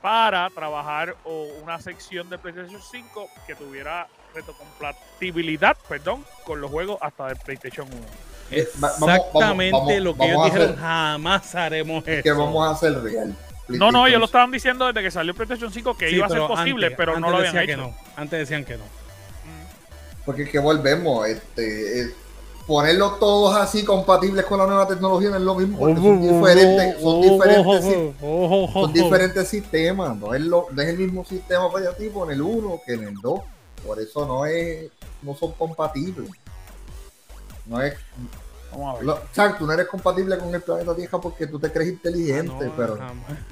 [0.00, 6.98] para trabajar o una sección de PlayStation 5 que tuviera retrocompatibilidad, perdón, con los juegos
[7.00, 7.96] hasta del PlayStation 1.
[8.50, 12.22] Eh, vamos- Exactamente vamos- lo que ellos dijeron, hacer- jamás haremos eso.
[12.22, 13.36] que vamos a hacer real.
[13.68, 16.26] No, no, ellos lo estaban diciendo desde que salió el PlayStation 5 que Sí, iba
[16.26, 17.66] a ser posible, antes- pero no antes lo habían hecho.
[17.66, 17.96] que no.
[18.16, 18.84] Antes decían que no.
[20.24, 22.12] Porque es que volvemos, este,
[22.66, 27.02] ponerlos todos así compatibles con la nueva tecnología no es lo mismo, porque son diferentes,
[27.02, 28.14] son diferentes,
[28.72, 32.80] son diferentes sistemas, no es, lo, no es el mismo sistema operativo en el 1
[32.86, 33.40] que en el 2.
[33.84, 34.90] Por eso no es,
[35.22, 36.30] no son compatibles.
[37.66, 37.94] No es,
[38.70, 39.04] Vamos a ver.
[39.04, 41.90] lo, o sea, tú no eres compatible con el planeta Tierra porque tú te crees
[41.90, 42.98] inteligente, no, pero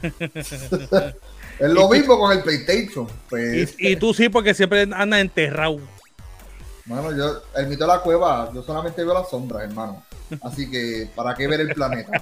[1.58, 3.06] es lo mismo con el PlayStation.
[3.28, 5.78] Pues, Y, y tú sí, porque siempre andas enterrado.
[6.90, 10.02] Mano, yo, el mito de la cueva, yo solamente veo las sombras, hermano.
[10.42, 12.20] Así que, ¿para qué ver el planeta?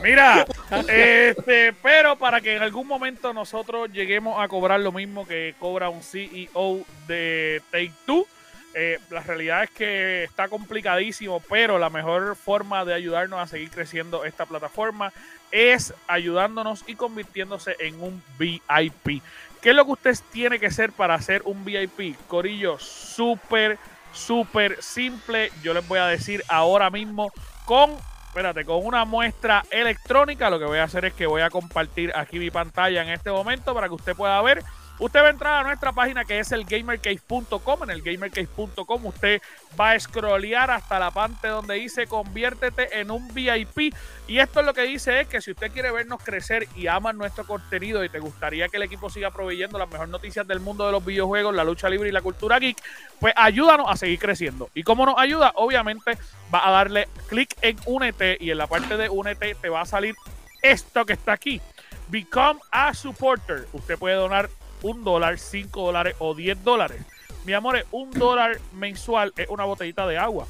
[0.04, 0.46] Mira,
[0.88, 5.90] este, pero para que en algún momento nosotros lleguemos a cobrar lo mismo que cobra
[5.90, 8.28] un CEO de Take Two,
[8.76, 13.72] eh, la realidad es que está complicadísimo, pero la mejor forma de ayudarnos a seguir
[13.72, 15.12] creciendo esta plataforma
[15.50, 19.24] es ayudándonos y convirtiéndose en un VIP.
[19.66, 22.16] ¿Qué es lo que usted tiene que ser para ser un VIP?
[22.28, 23.80] Corillo, súper,
[24.12, 25.52] súper simple.
[25.64, 27.32] Yo les voy a decir ahora mismo
[27.66, 27.98] con
[28.28, 30.52] espérate, con una muestra electrónica.
[30.52, 33.32] Lo que voy a hacer es que voy a compartir aquí mi pantalla en este
[33.32, 34.62] momento para que usted pueda ver.
[34.98, 37.84] Usted va a entrar a nuestra página que es el gamercase.com.
[37.84, 39.42] En el gamercase.com usted
[39.80, 43.94] va a scrollear hasta la parte donde dice conviértete en un VIP.
[44.28, 47.12] Y esto es lo que dice es que si usted quiere vernos crecer y ama
[47.12, 50.86] nuestro contenido y te gustaría que el equipo siga proveyendo las mejores noticias del mundo
[50.86, 52.82] de los videojuegos, la lucha libre y la cultura geek,
[53.20, 54.70] pues ayúdanos a seguir creciendo.
[54.74, 55.52] ¿Y cómo nos ayuda?
[55.56, 56.18] Obviamente
[56.54, 59.86] va a darle clic en Únete y en la parte de Únete te va a
[59.86, 60.16] salir
[60.62, 61.60] esto que está aquí.
[62.08, 63.68] Become a supporter.
[63.74, 64.50] Usted puede donar
[64.86, 67.02] un dólar, cinco dólares o diez dólares.
[67.44, 70.46] Mi amor, un dólar mensual es una botellita de agua.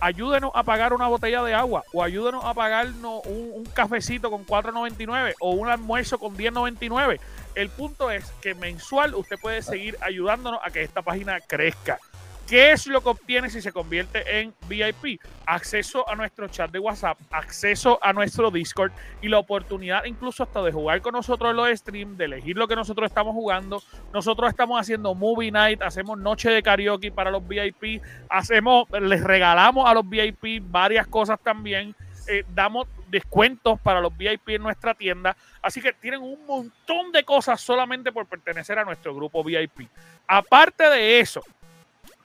[0.00, 4.46] Ayúdenos a pagar una botella de agua o ayúdenos a pagarnos un, un cafecito con
[4.46, 7.20] 4.99 o un almuerzo con 10.99.
[7.54, 11.98] El punto es que mensual usted puede seguir ayudándonos a que esta página crezca.
[12.46, 15.20] ¿Qué es lo que obtiene si se convierte en VIP?
[15.46, 20.62] Acceso a nuestro chat de WhatsApp, acceso a nuestro Discord y la oportunidad incluso hasta
[20.62, 23.82] de jugar con nosotros en los streams, de elegir lo que nosotros estamos jugando.
[24.12, 29.88] Nosotros estamos haciendo movie night, hacemos noche de karaoke para los VIP, hacemos, les regalamos
[29.88, 31.96] a los VIP varias cosas también.
[32.28, 35.36] eh, damos descuentos para los VIP en nuestra tienda.
[35.62, 39.88] Así que tienen un montón de cosas solamente por pertenecer a nuestro grupo VIP.
[40.26, 41.40] Aparte de eso,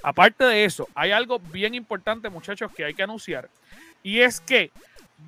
[0.04, 3.50] Aparte de eso, hay algo bien importante, muchachos, que hay que anunciar.
[4.04, 4.72] Y es que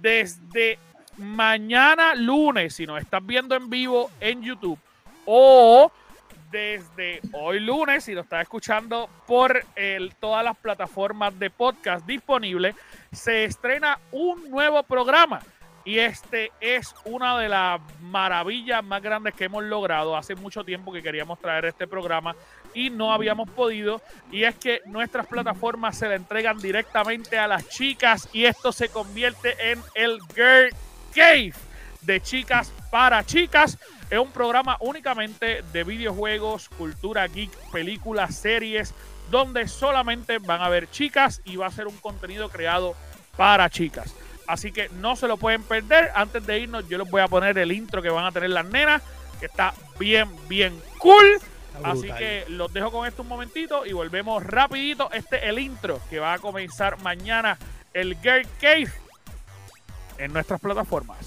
[0.02, 0.80] desde
[1.18, 4.80] mañana lunes, si nos estás viendo en vivo en YouTube,
[5.26, 5.92] o
[6.52, 9.66] desde hoy lunes, si lo estás escuchando por
[10.20, 12.76] todas las plataformas de podcast disponibles,
[13.12, 15.42] se estrena un nuevo programa.
[15.86, 20.16] Y este es una de las maravillas más grandes que hemos logrado.
[20.16, 22.36] Hace mucho tiempo que queríamos traer este programa
[22.74, 24.02] y no habíamos podido.
[24.32, 28.90] Y es que nuestras plataformas se le entregan directamente a las chicas y esto se
[28.90, 30.70] convierte en el Girl
[31.14, 31.54] Cave
[32.02, 33.78] de chicas para chicas.
[34.10, 38.94] Es un programa únicamente de videojuegos, cultura geek, películas, series,
[39.30, 42.96] donde solamente van a haber chicas y va a ser un contenido creado
[43.36, 44.14] para chicas.
[44.48, 46.12] Así que no se lo pueden perder.
[46.16, 48.66] Antes de irnos, yo les voy a poner el intro que van a tener las
[48.66, 49.02] nenas,
[49.40, 51.40] que está bien, bien cool.
[51.84, 55.10] Así que los dejo con esto un momentito y volvemos rapidito.
[55.12, 57.58] Este es el intro que va a comenzar mañana
[57.94, 58.92] el Girl Cave
[60.18, 61.18] en nuestras plataformas.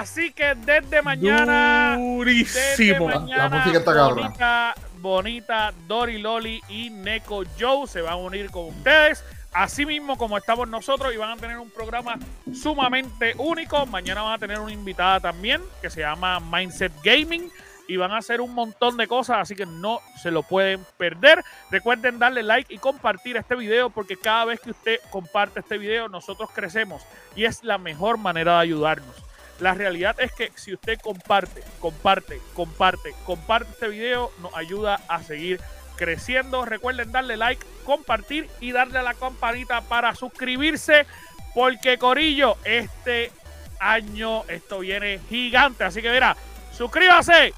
[0.00, 3.06] Así que desde mañana desde Durísimo.
[3.06, 8.50] mañana, La música está bonita, bonita, Dory Loli y Neko Joe se van a unir
[8.50, 9.22] con ustedes.
[9.52, 12.18] Así mismo como estamos nosotros y van a tener un programa
[12.50, 13.84] sumamente único.
[13.84, 17.50] Mañana van a tener una invitada también que se llama Mindset Gaming
[17.86, 21.44] y van a hacer un montón de cosas, así que no se lo pueden perder.
[21.70, 26.08] Recuerden darle like y compartir este video porque cada vez que usted comparte este video
[26.08, 27.02] nosotros crecemos
[27.36, 29.29] y es la mejor manera de ayudarnos.
[29.60, 35.22] La realidad es que si usted comparte, comparte, comparte, comparte este video, nos ayuda a
[35.22, 35.60] seguir
[35.96, 36.64] creciendo.
[36.64, 41.06] Recuerden darle like, compartir y darle a la campanita para suscribirse.
[41.54, 43.32] Porque Corillo, este
[43.80, 45.84] año esto viene gigante.
[45.84, 46.36] Así que mira,
[46.72, 47.52] suscríbase,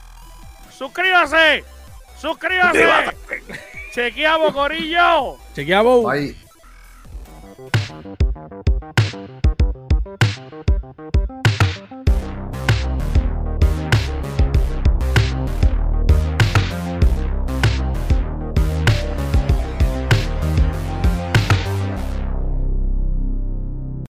[0.77, 1.65] suscríbase,
[2.19, 2.87] suscríbase.
[3.93, 5.39] Chequeamos, Corillo.
[5.55, 6.11] Chequeamos.
[6.11, 6.37] Ahí.